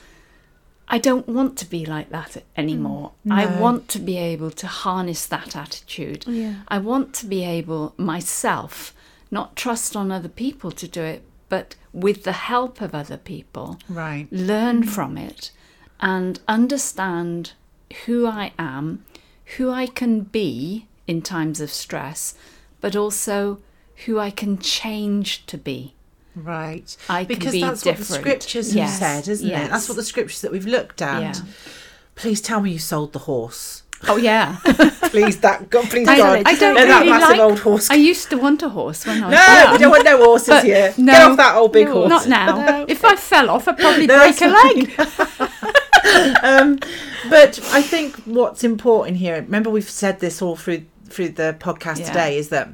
[0.88, 3.12] I don't want to be like that anymore.
[3.26, 3.34] Mm.
[3.34, 3.62] I No.
[3.62, 6.26] want to be able to harness that attitude.
[6.28, 6.56] Yeah.
[6.68, 8.94] I want to be able myself
[9.30, 13.80] not trust on other people to do it, but with the help of other people,
[13.88, 14.28] Right.
[14.32, 15.52] learn from it
[16.02, 17.54] and understand
[18.06, 19.06] who I am,
[19.58, 22.36] who I can be in times of stress,
[22.80, 23.60] but also
[24.06, 25.94] who I can change to be.
[26.36, 26.96] Right.
[27.10, 28.22] I can because be that's what the different.
[28.22, 29.68] scriptures Yes, have said, isn't yes.
[29.68, 29.72] it?
[29.72, 31.22] That's what the scriptures that we've looked at.
[31.22, 31.34] Yeah.
[32.16, 33.84] Please tell me you sold the horse.
[34.08, 34.58] Oh yeah.
[35.12, 36.34] Please, that God, please I God.
[36.38, 37.90] don't- I don't No, that really massive like- old horse.
[37.92, 39.72] I used to want a horse when I was no, young.
[39.74, 40.94] we don't want no horses But here.
[40.98, 42.10] no, Get off that old big no, horse.
[42.10, 42.66] Not now.
[42.66, 42.86] No.
[42.88, 45.72] If I fell off, I'd probably No, break a leg.
[46.44, 46.80] um,
[47.30, 49.36] but I think what's important here.
[49.36, 52.06] Remember, we've said this all through through the podcast Yeah.
[52.08, 52.38] today.
[52.38, 52.70] Is that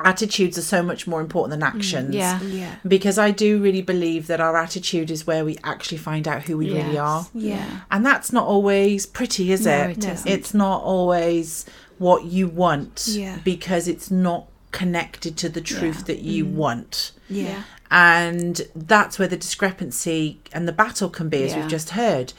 [0.00, 2.14] attitudes are so much more important than actions.
[2.14, 2.40] Yeah.
[2.42, 2.74] Yeah.
[2.86, 6.58] Because I do really believe that our attitude is where we actually find out who
[6.58, 7.26] we really are.
[7.32, 7.82] Yeah.
[7.92, 9.90] And that's not always pretty, is No, it?
[9.98, 10.12] it No.
[10.12, 10.30] isn't.
[10.30, 11.64] It's not always
[11.98, 13.38] what you want Yeah.
[13.44, 16.04] because it's not connected to the truth Yeah.
[16.08, 17.12] that you want.
[17.30, 17.62] Yeah.
[17.96, 21.60] And that's where the discrepancy and the battle can be, as Yeah.
[21.60, 22.32] we've just heard.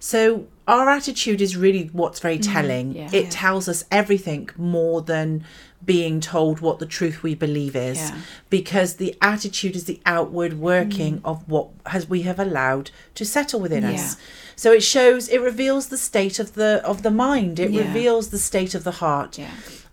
[0.00, 2.94] So, our attitude is really what's very telling.
[2.96, 3.10] yeah.
[3.12, 5.44] It tells us everything more than
[5.84, 8.14] being told what the truth we believe is Yeah.
[8.48, 13.58] because the attitude is the outward working of what has we have allowed to settle
[13.60, 13.94] within Yeah.
[13.94, 14.16] us
[14.54, 18.38] so it shows it reveals the state of the of the mind it reveals the
[18.38, 19.36] state of the heart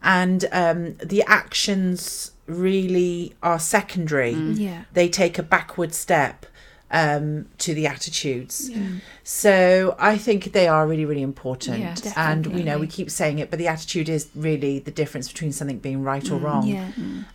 [0.03, 4.84] and um the actions really are secondary Yeah.
[4.93, 6.45] they take a backward step
[6.91, 8.68] um, to the attitudes.
[8.70, 8.80] Yeah.
[9.24, 11.80] So I think they are really, really important.
[11.82, 15.28] Yes, and we know we keep saying it, but the attitude is really the difference
[15.28, 16.66] between something being right or wrong.
[16.66, 16.89] Yeah.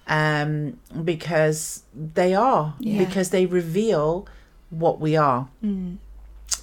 [0.08, 3.04] Um, because they are, Yeah.
[3.04, 4.26] because they reveal
[4.70, 5.46] what we are.
[5.64, 5.98] Mm.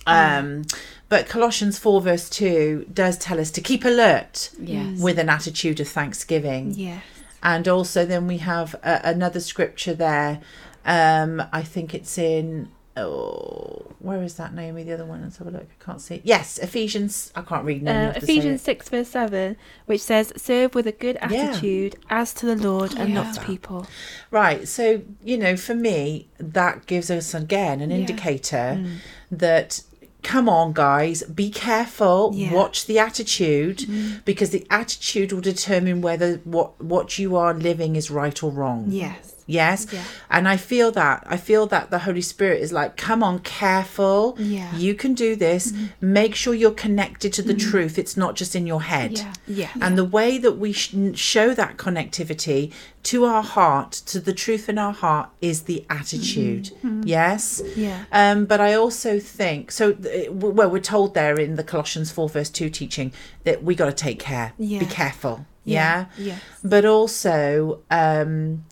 [0.05, 0.63] Um,
[1.07, 4.99] but Colossians 4, verse 2 does tell us to keep alert Yes.
[4.99, 6.73] with an attitude of thanksgiving.
[6.75, 6.99] Yeah.
[7.43, 10.41] And also, then we have uh, another scripture there.
[10.85, 12.69] Um, I think it's in.
[12.97, 14.83] Oh, where is that, Naomi?
[14.83, 15.21] The other one.
[15.21, 15.67] Let's have a look.
[15.79, 16.15] I can't see.
[16.15, 16.21] it.
[16.25, 17.31] Yes, Ephesians.
[17.35, 17.83] I can't read.
[17.83, 21.17] No, Uh, have to say Ephesians 6, verse 7, which says, Serve with a good
[21.29, 21.49] Yeah.
[21.51, 23.87] attitude as to the Lord and not to people.
[24.29, 24.67] Right.
[24.67, 27.97] So you know, for me, that gives us again an Yeah.
[27.97, 28.97] indicator Mm.
[29.31, 29.81] that.
[30.23, 32.31] Come on, guys, be careful.
[32.33, 32.53] Yeah.
[32.53, 34.23] Watch the attitude mm.
[34.23, 38.85] because the attitude will determine whether what what you are living is right or wrong.
[38.89, 39.30] Yes.
[39.51, 39.79] Yes.
[39.91, 40.03] Yeah.
[40.29, 41.17] And I feel that.
[41.35, 44.35] I feel that the Holy Spirit is like, come on, careful.
[44.39, 44.67] Yeah.
[44.67, 44.77] Mm-hmm.
[44.85, 45.73] You can do this.
[45.99, 47.97] Make sure you're connected to the truth.
[47.97, 49.11] It's not just in your head.
[49.19, 49.33] Yeah.
[49.47, 49.69] Yeah.
[49.83, 52.71] And the way that we sh- show that connectivity
[53.03, 56.65] to our heart, to the truth in our heart, is the attitude.
[56.83, 57.01] Mm-hmm.
[57.05, 57.61] Yes.
[57.75, 58.05] Yeah.
[58.11, 59.93] Um, but I also think so.
[59.93, 63.11] th- Well, we're told there in the Colossians four verse two teaching
[63.43, 64.79] that we got to take care, Yeah.
[64.79, 65.45] be careful.
[65.63, 66.05] Yeah.
[66.17, 66.41] Yes.
[66.63, 68.63] But also, um,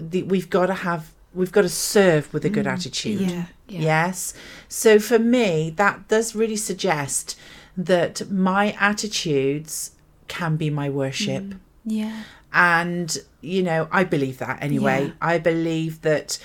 [0.00, 3.20] the, we've got to have we've got to serve with a good mm, attitude.
[3.20, 3.46] Yeah.
[3.68, 3.80] Yeah.
[3.80, 4.34] Yes.
[4.68, 7.38] So for me, that does really suggest
[7.76, 9.92] that my attitudes
[10.26, 11.42] can be my worship.
[11.42, 12.22] Mm, yeah.
[12.52, 15.06] And, you know, I believe that anyway.
[15.06, 15.12] Yeah.
[15.22, 16.38] I believe that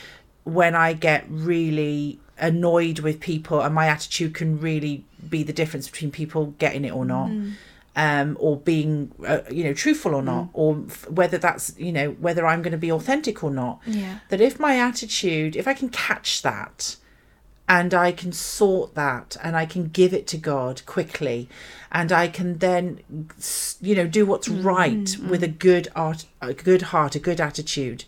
[0.43, 5.89] when I get really annoyed with people and my attitude can really be the difference
[5.89, 7.29] between people getting it or not.
[7.29, 7.53] Mm.
[7.97, 12.11] Um, or being, uh, you know, truthful or not, or f- whether that's, you know,
[12.19, 13.79] whether I'm going to be authentic or not.
[13.87, 14.19] Yeah.
[14.29, 16.97] That if my attitude, if I can catch that,
[17.69, 21.49] and I can sort that and I can give it to God quickly
[21.91, 22.99] and I can then
[23.81, 28.03] you know do what's right with a good art a good heart a good attitude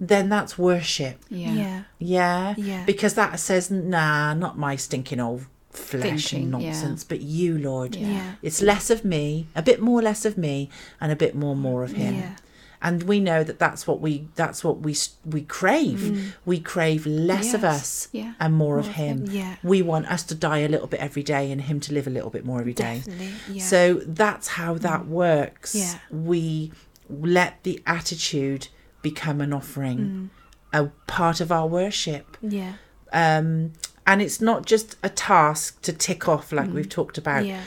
[0.00, 1.52] then that's worship Yeah.
[1.52, 1.82] Yeah.
[1.98, 2.84] yeah Yeah.
[2.84, 6.70] because that says nah not my stinking old flesh Thinking, and yeah.
[6.70, 7.96] nonsense, but you, Lord.
[7.96, 8.08] Yeah.
[8.08, 8.32] Yeah.
[8.42, 10.68] It's less of me, a bit more less of me,
[11.00, 12.14] and a bit more more of him.
[12.14, 12.36] Yeah.
[12.82, 14.96] And we know that that's what we that's what we
[15.26, 15.98] we crave.
[15.98, 16.32] Mm.
[16.46, 18.32] We crave less of us Yeah.
[18.40, 19.26] and more, of him.
[19.28, 19.56] Yeah.
[19.62, 22.10] We want us to die a little bit every day and him to live a
[22.10, 23.02] little bit more every day.
[23.50, 23.62] Yeah.
[23.62, 25.08] So that's how that mm.
[25.08, 25.74] works.
[25.74, 25.98] Yeah.
[26.10, 26.72] We
[27.10, 28.68] let the attitude
[29.02, 30.28] become an offering, mm.
[30.72, 32.36] a part of our worship.
[32.40, 32.74] yeah.
[33.12, 33.72] Um,
[34.10, 36.72] and it's not just a task to tick off like mm.
[36.72, 37.62] we've talked about, Yeah.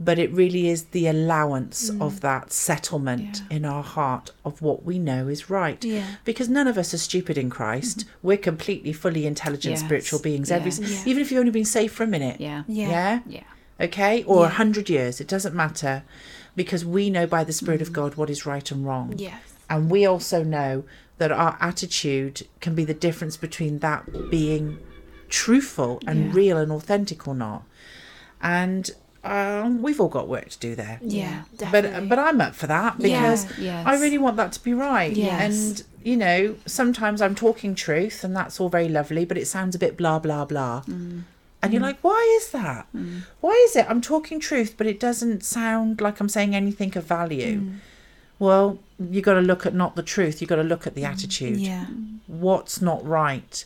[0.00, 2.04] but it really is the allowance mm.
[2.04, 3.56] of that settlement Yeah.
[3.56, 5.82] in our heart of what we know is right.
[5.84, 6.16] Yeah.
[6.24, 7.98] Because none of us are stupid in Christ.
[7.98, 8.26] Mm-hmm.
[8.26, 9.84] We're completely, fully intelligent Yes.
[9.84, 10.50] spiritual beings.
[10.50, 10.72] Every.
[11.06, 12.40] Even if you've only been saved for a minute.
[12.40, 12.64] Yeah.
[12.66, 12.88] Yeah.
[12.88, 13.84] Yeah Yeah.
[13.86, 16.02] okay or a hundred years it doesn't matter
[16.56, 18.08] because we know by the spirit of mm-hmm.
[18.08, 19.40] god what is right and wrong Yes.
[19.68, 20.84] and we also know
[21.18, 24.78] that our attitude can be the difference between that being
[25.34, 26.30] truthful and Yeah.
[26.32, 27.64] real and authentic or not
[28.40, 28.88] and
[29.24, 31.42] um, we've all got work to do there Yeah.
[31.58, 32.08] but Definitely.
[32.08, 33.84] but i'm up for that because Yes.
[33.84, 35.40] i really want that to be right Yes.
[35.42, 39.74] and you know sometimes i'm talking truth and that's all very lovely but it sounds
[39.74, 41.22] a bit blah blah blah mm.
[41.62, 41.90] and you're mm.
[41.90, 43.22] like why is that mm.
[43.40, 47.04] why is it i'm talking truth but it doesn't sound like i'm saying anything of
[47.04, 47.56] value
[48.38, 48.78] well
[49.10, 51.58] you've got to look at not the truth You've got to look at the attitude
[51.58, 51.86] yeah.
[52.28, 53.64] what's not right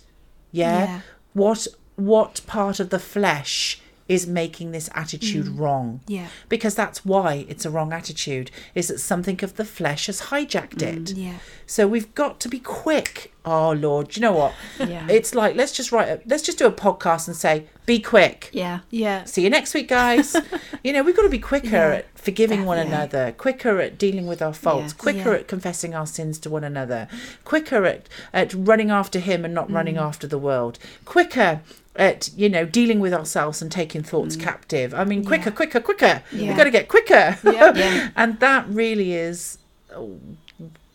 [0.50, 0.84] yeah?
[0.84, 1.00] Yeah.
[1.38, 1.66] What
[1.96, 5.58] what part of the flesh is making this attitude mm.
[5.58, 6.28] wrong Yeah.
[6.48, 10.80] because that's why it's a wrong attitude is that something of the flesh has hijacked
[10.80, 11.34] it mm, Yeah.
[11.66, 15.06] so we've got to be quick oh lord you know what Yeah.
[15.10, 18.48] it's like let's just write a, let's just do a podcast and say be quick
[18.52, 18.80] Yeah.
[18.90, 19.24] Yeah.
[19.24, 20.34] see you next week guys
[20.84, 24.26] you know we've got to be quicker Yeah, at forgiving one another quicker at dealing
[24.26, 24.92] with our faults Yes.
[25.04, 25.38] quicker Yeah.
[25.40, 27.08] at confessing our sins to one another
[27.44, 28.02] quicker at,
[28.34, 30.02] at running after him and not running mm.
[30.08, 31.60] after the world quicker
[31.96, 34.42] at you know dealing with ourselves and taking thoughts mm.
[34.42, 35.56] captive i mean quicker Yeah.
[35.60, 36.48] quicker quicker Yeah.
[36.48, 37.72] we've got to get quicker Yeah.
[37.74, 38.08] Yeah.
[38.16, 39.56] and that really is
[39.94, 40.02] uh,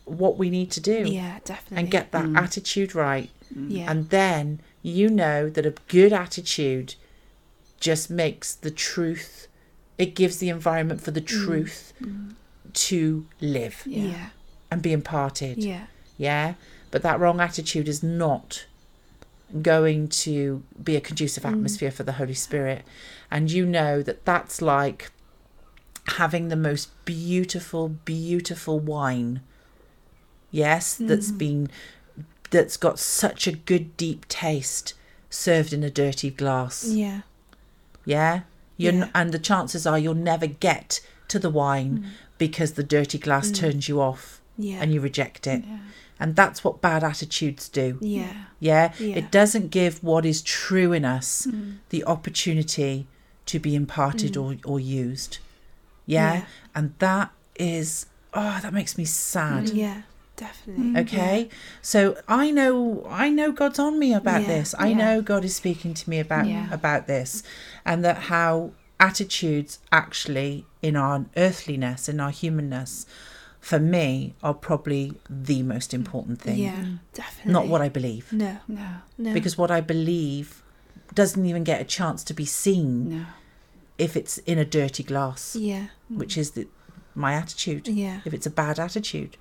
[0.06, 1.40] what we need to do Yeah.
[1.46, 1.78] Definitely.
[1.80, 2.38] and get that mm.
[2.38, 3.30] attitude right
[3.78, 3.90] Yeah.
[3.92, 6.94] and then you know that a good attitude
[7.80, 9.48] just makes the truth
[9.98, 11.28] it gives the environment for the mm.
[11.28, 12.34] truth mm.
[12.74, 14.04] to live Yeah.
[14.04, 14.30] yeah.
[14.72, 15.58] and be imparted.
[15.58, 15.86] Yeah.
[16.18, 16.56] yeah?
[16.92, 18.66] But that wrong attitude is not
[19.62, 21.52] going to be a conducive mm.
[21.52, 22.84] atmosphere for the holy spirit.
[23.30, 25.12] And you know that that's like
[26.08, 29.40] having the most beautiful beautiful wine
[30.52, 31.70] yes that's been
[32.52, 34.94] that's got such a good deep taste
[35.30, 36.86] served in a dirty glass.
[36.86, 37.22] Yeah.
[38.06, 38.42] yeah
[38.78, 39.04] you're Yeah.
[39.06, 42.10] n- and the chances are you'll never get to the wine mm.
[42.38, 43.56] because the dirty glass mm.
[43.56, 44.80] turns you off Yeah.
[44.82, 45.78] and you reject it Yeah.
[46.20, 48.46] and that's what bad attitudes do yeah.
[48.60, 51.78] yeah, it doesn't give what is true in us mm.
[51.90, 53.08] the opportunity
[53.46, 55.40] to be imparted or, or used
[56.06, 56.34] yeah?
[56.34, 56.46] Yeah.
[56.76, 60.02] and that is oh that makes me sad Yeah.
[60.36, 60.84] Definitely.
[60.86, 60.98] Mm-hmm.
[60.98, 61.50] okay
[61.82, 64.98] so i know i know god's on me about Yeah, this i yeah.
[64.98, 66.74] know god is speaking to me about Yeah.
[66.74, 67.44] about this
[67.86, 73.06] and that how attitudes actually in our earthliness in our humanness
[73.60, 76.72] for me are probably the most important thing Yeah.
[76.78, 76.96] Mm-hmm.
[77.14, 77.54] Definitely.
[77.54, 78.58] not what i believe No.
[78.68, 78.88] No.
[79.20, 79.34] No.
[79.34, 80.64] because what i believe
[81.14, 83.26] doesn't even get a chance to be seen No.
[84.00, 85.88] if it's in a dirty glass Yeah.
[86.10, 86.68] which is the,
[87.14, 88.22] my attitude Yeah.
[88.26, 89.38] if it's a bad attitude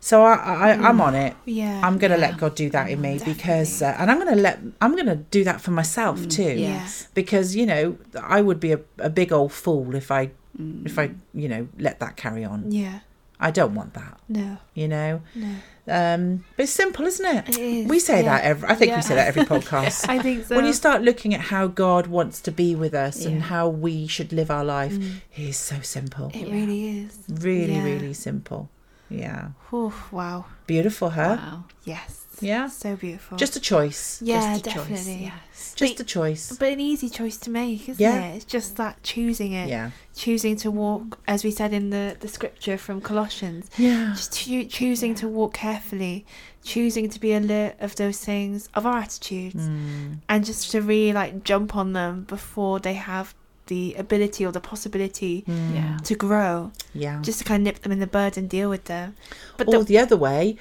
[0.00, 1.00] so I, I i'm mm.
[1.08, 1.80] on it Yeah.
[1.84, 2.28] I'm going to Yeah.
[2.28, 4.92] let God do that in me mm, because, uh, and I'm going to let, I'm
[4.92, 6.54] going to do that for myself mm, too.
[6.54, 7.08] Yes.
[7.14, 10.30] Because, you know, I would be a, a big old fool if I,
[10.84, 12.70] if I, you know, let that carry on.
[12.70, 13.00] Yeah.
[13.40, 14.58] I don't want that, No.
[14.74, 15.22] you know.
[15.34, 15.54] No.
[15.86, 17.48] Um, but it's simple, isn't it?
[17.50, 18.30] It is, we say yeah.
[18.38, 18.96] that every, I think Yeah.
[18.96, 20.08] we say that every podcast.
[20.08, 20.56] I think so.
[20.56, 24.06] when you start looking at how God wants to be with us and how we
[24.08, 24.94] should live our life,
[25.36, 26.30] it is so simple.
[26.34, 26.52] it Yeah.
[26.52, 27.18] really is.
[27.28, 27.84] Really, Yeah.
[27.84, 28.68] really simple.
[29.10, 29.48] Yeah.
[29.72, 30.44] Oh, wow.
[30.66, 31.36] Beautiful, huh?
[31.40, 31.64] Wow.
[31.84, 32.24] Yes.
[32.40, 32.68] Yeah.
[32.68, 33.36] So beautiful.
[33.36, 34.22] Just a choice.
[34.22, 34.74] yeah, Just a choice.
[34.88, 35.22] definitely.
[35.24, 35.74] Yes.
[35.74, 36.56] Just But- a choice.
[36.56, 38.20] But an easy choice to make, isn't Yeah.
[38.26, 38.36] it?
[38.36, 39.68] It's just that choosing it.
[39.68, 39.90] Yeah.
[40.14, 44.12] Choosing to walk, as we said in the, the scripture from Colossians, Yeah.
[44.14, 46.24] just choo- choosing to walk carefully,
[46.62, 50.18] choosing to be alert of those things, of our attitudes, Mm.
[50.28, 53.34] and just to really like jump on them before they have
[53.68, 55.74] the ability or the possibility Mm.
[55.74, 55.96] Yeah.
[56.08, 56.72] to grow.
[56.94, 57.22] Yeah.
[57.22, 59.14] Just to kind of nip them in the bud and deal with them.
[59.56, 60.56] But or the, the, other way,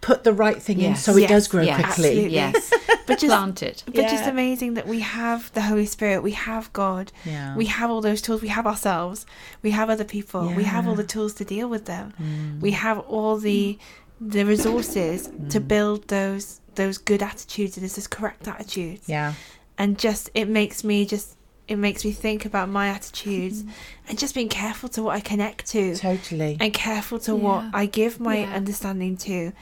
[0.00, 1.30] put the right thing in so it Yes.
[1.30, 1.76] does grow Yes.
[1.84, 2.08] quickly.
[2.08, 2.34] Absolutely.
[2.34, 2.72] Yes.
[3.06, 3.82] but just Plant it.
[3.86, 7.56] but just amazing that we have the Holy Spirit, we have God, Yeah.
[7.56, 9.26] we have all those tools, we have ourselves,
[9.62, 12.12] we have other people, we have all the tools to deal with them.
[12.22, 12.60] Mm.
[12.60, 13.78] We have all the
[14.22, 19.08] the resources to build those those good attitudes and those correct attitudes.
[19.08, 19.32] yeah.
[19.78, 21.36] and just it makes me just
[21.70, 23.70] it makes me think about my attitudes Mm.
[24.08, 26.56] and just being careful to what I connect to Totally.
[26.60, 28.52] and careful to what I give my Yeah.
[28.60, 29.52] understanding to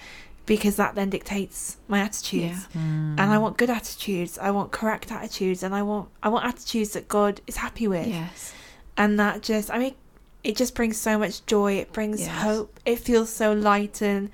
[0.46, 2.80] because that then dictates my attitudes Yeah.
[3.20, 6.90] and I want good attitudes I want correct attitudes and I want I want attitudes
[6.94, 8.52] that God is happy with Yes.
[8.96, 9.94] and that just I mean
[10.42, 12.30] it just brings so much joy it brings Yes.
[12.42, 14.30] hope it feels so light and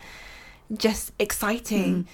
[0.87, 2.07] just exciting Mm.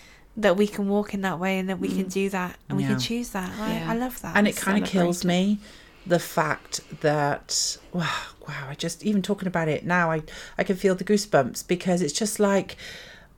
[0.42, 2.12] That we can walk in that way and that we can Mm.
[2.12, 3.92] do that and we can choose that I, Yeah.
[3.92, 5.58] I love that and it kind of kills me
[6.06, 8.08] the fact that wow,
[8.48, 10.22] wow i just even talking about it now i
[10.56, 12.76] i can feel the goosebumps because it's just like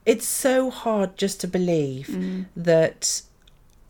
[0.05, 2.45] it's so hard just to believe Mm.
[2.55, 3.21] that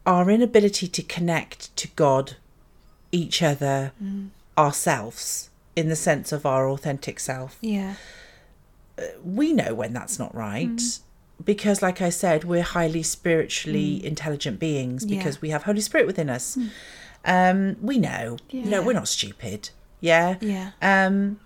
[0.05, 2.35] our inability to connect to god
[3.11, 4.29] each other Mm.
[4.57, 7.93] ourselves in the sense of our authentic self yeah
[9.23, 10.99] we know when that's not right Mm.
[11.43, 14.03] Because like i said we're highly spiritually Mm.
[14.05, 15.17] intelligent beings Yeah.
[15.17, 16.57] because we have holy spirit within us.
[17.25, 18.37] Um we know.
[18.49, 19.69] You know we're not stupid.
[19.99, 20.35] Yeah?
[20.41, 20.71] Yeah.
[20.81, 21.39] Um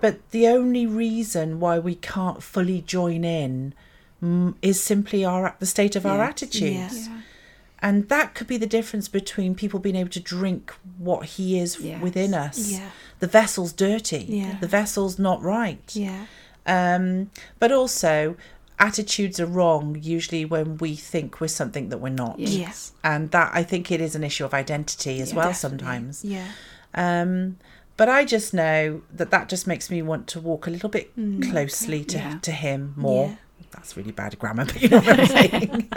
[0.00, 3.74] but the only reason why we can't fully join in
[4.22, 6.28] mm, is simply our the state of our Yes.
[6.30, 7.08] attitudes.
[7.08, 7.20] Yeah.
[7.84, 11.78] and that could be the difference between people being able to drink what he is
[11.80, 12.00] Yes.
[12.02, 12.70] within us.
[12.70, 12.90] Yeah.
[13.18, 14.24] The vessel's dirty.
[14.28, 14.56] Yeah.
[14.60, 15.90] the vessel's not right.
[15.94, 16.26] Yeah.
[16.64, 18.36] Um, but also,
[18.78, 22.38] attitudes are wrong usually when we think we're something that we're not.
[22.38, 22.92] Yes.
[23.04, 25.78] And that I think it is an issue of identity as Yeah, well Definitely.
[25.78, 26.24] sometimes.
[26.24, 26.48] yeah
[26.94, 27.56] Um,
[27.96, 31.14] but I just know that that just makes me want to walk a little bit
[31.16, 31.50] Mm.
[31.50, 32.38] closely to, Yeah.
[32.42, 33.28] to him more.
[33.28, 33.34] Yeah.
[33.72, 35.88] That's really bad grammar, but you know what I'm saying.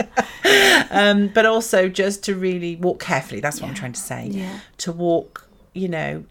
[0.92, 3.42] um, but also just to really walk carefully.
[3.42, 4.28] That's what I'm trying to say.
[4.32, 6.24] yeah To walk, you know,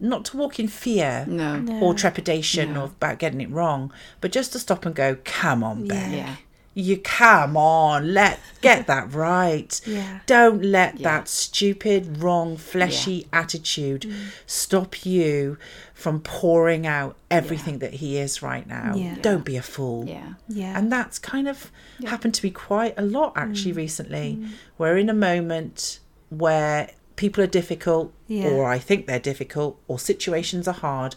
[0.00, 1.58] not to walk in fear No.
[1.60, 1.80] No.
[1.80, 2.80] or trepidation No.
[2.82, 5.88] or about getting it wrong, but just to stop and go, come on, Yeah.
[5.94, 6.12] Beck.
[6.16, 6.36] Yeah.
[6.76, 9.80] You come on, let get that right.
[9.86, 11.08] yeah Don't let Yeah.
[11.18, 14.14] that stupid, wrong, fleshy attitude Mm.
[14.46, 15.56] stop you
[15.94, 18.94] from pouring out everything that he is right now.
[18.96, 19.14] Yeah.
[19.22, 20.06] Don't be a fool.
[20.08, 20.34] Yeah.
[20.48, 21.70] yeah And that's kind of
[22.00, 22.10] Yeah.
[22.10, 23.76] happened to be quite a lot actually Mm.
[23.76, 24.44] recently.
[24.76, 28.48] We're in a moment where people are difficult, Yeah.
[28.48, 31.14] or I think they're difficult, or situations are hard.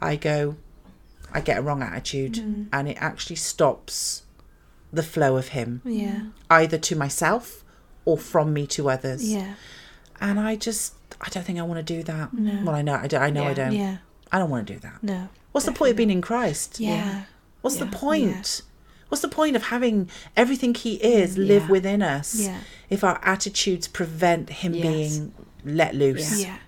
[0.00, 0.56] I go,
[1.32, 2.66] I get a wrong attitude, Mm.
[2.72, 4.22] and it actually stops
[4.92, 7.62] the flow of him, yeah either to myself
[8.06, 9.22] or from me to others.
[9.30, 9.54] yeah
[10.20, 12.32] And I just, I don't think I want to do that.
[12.32, 12.64] No.
[12.64, 13.54] Well, I know, I, do, I know I Yeah.
[13.54, 13.72] don't.
[13.72, 13.96] yeah
[14.32, 15.02] I don't want to do that.
[15.02, 16.80] no What's the point of being in Christ?
[16.80, 17.24] yeah
[17.60, 18.62] What's the point?
[19.08, 21.68] What's the point of having everything he is mm, live Yeah.
[21.70, 24.82] within us yeah if our attitudes prevent him Yes.
[24.82, 25.32] being
[25.64, 26.58] let loose yeah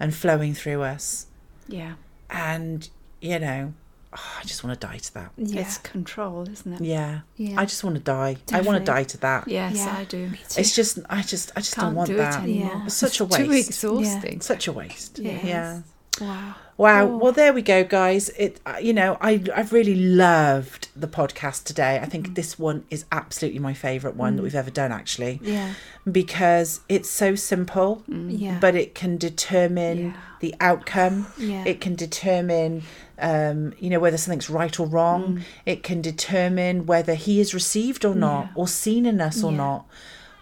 [0.00, 1.26] and flowing through us?
[1.66, 1.94] Yeah.
[2.30, 2.88] And,
[3.20, 3.72] you know,
[4.12, 5.32] oh, I just want to die to that.
[5.36, 6.80] yeah It's control, isn't it?
[6.82, 7.20] Yeah.
[7.36, 8.36] yeah I just want to die.
[8.52, 9.48] I want to die to that.
[9.48, 9.96] Yes, Yeah.
[9.98, 10.30] I do.
[10.56, 12.40] It's just, I just, I just Can't don't want do that.
[12.40, 12.72] it anymore.
[12.74, 12.84] Yeah.
[12.86, 13.36] It's such a waste.
[13.38, 13.68] Too waste.
[13.70, 14.40] exhausting.
[14.40, 15.18] Such a waste.
[15.18, 15.44] Yes.
[15.44, 15.80] Yeah.
[16.20, 17.06] Wow Wow.
[17.08, 17.16] Oh.
[17.16, 18.28] Well, there we go, guys.
[18.38, 21.98] It, uh, you know, I I've really loved the podcast today.
[22.00, 25.74] I think this one is absolutely my favourite one that we've ever done, actually, yeah
[26.10, 30.12] because it's so simple, yeah but it can determine Yeah.
[30.40, 31.26] the outcome.
[31.36, 32.82] yeah It can determine,
[33.18, 35.42] um, you know, whether something's right or wrong.
[35.66, 38.52] It can determine whether he is received or not, Yeah.
[38.54, 39.56] or seen in us or Yeah.
[39.66, 39.86] not.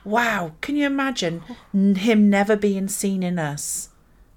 [0.04, 3.88] Wow, can you imagine him never being seen in us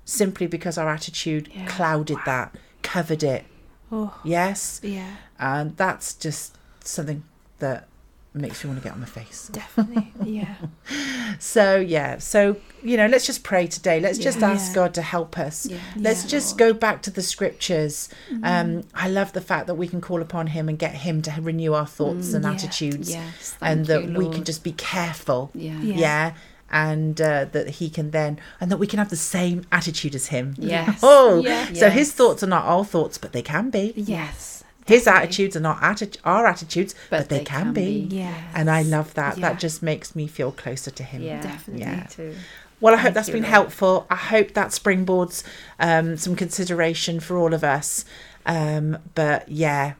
[0.10, 1.66] simply because our attitude Yeah.
[1.68, 3.46] clouded that, covered it?
[3.92, 7.24] oh Yes, yeah and that's just something
[7.60, 7.88] that
[8.34, 9.50] makes me want to get on my face.
[9.52, 10.56] definitely yeah
[11.40, 14.00] So yeah, so you know, let's just pray today.
[14.00, 14.52] Let's just Yeah.
[14.52, 15.66] ask God to help us.
[15.66, 15.78] Yeah.
[15.96, 16.30] Let's Yeah.
[16.30, 18.10] just go back to the scriptures.
[18.44, 21.32] Um, I love the fact that we can call upon Him and get Him to
[21.42, 22.52] renew our thoughts and yeah.
[22.54, 23.56] attitudes, Yes.
[23.62, 25.52] and that you, we can just be careful.
[25.54, 25.80] Yeah.
[25.82, 26.34] Yeah.
[26.72, 26.82] Yeah.
[26.90, 30.28] And uh, that he can then, and that we can have the same attitude as
[30.28, 30.56] him.
[30.60, 31.00] Yes.
[31.04, 31.74] Oh, Yeah.
[31.74, 33.94] so his thoughts are not our thoughts, but they can be.
[33.96, 35.28] yes His definitely.
[35.28, 38.08] attitudes are not atti- our attitudes, but, they, can, be.
[38.10, 39.38] Yeah, And I love that.
[39.38, 39.50] Yeah.
[39.50, 41.22] That just makes me feel closer to him.
[41.24, 41.42] Yeah.
[41.42, 41.82] Definitely.
[41.86, 42.04] Yeah.
[42.06, 42.36] Too.
[42.82, 43.52] Well, I hope Thank that's you, been Lord.
[43.52, 44.08] helpful.
[44.10, 45.44] I hope that springboards
[45.80, 48.06] um, some consideration for all of us.
[48.46, 49.94] Um, but yeah,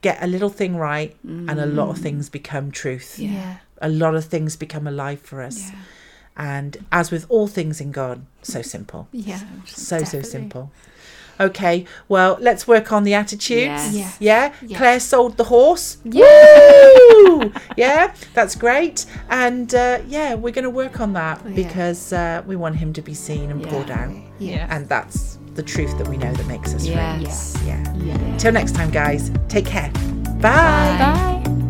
[0.00, 3.18] get a little thing right, and a lot of things become truth.
[3.18, 3.30] Yeah.
[3.30, 5.70] yeah A lot of things become alive for us.
[5.70, 5.78] Yeah.
[6.36, 9.06] And as with all things in God, so simple.
[9.12, 10.70] yeah So, so simple.
[11.40, 13.94] Okay, well, let's work on the attitudes.
[13.94, 13.94] Yes.
[13.94, 14.10] Yeah.
[14.20, 14.78] Yeah, Yes.
[14.78, 15.96] Clare sold the horse.
[16.04, 16.22] Yeah.
[16.22, 17.52] Woo!
[17.76, 19.04] yeah, that's great.
[19.28, 21.54] And uh, yeah, we're going to work on that Yeah.
[21.54, 23.70] because uh, we want him to be seen and Yeah.
[23.70, 24.14] poured out.
[24.38, 26.94] yeah And that's the truth that we know that makes us free.
[26.94, 27.56] Yes.
[27.66, 27.82] Yeah.
[27.96, 28.36] Yeah.
[28.38, 29.90] Till next time, guys, take care.
[30.40, 30.96] Bye.
[30.98, 31.63] bye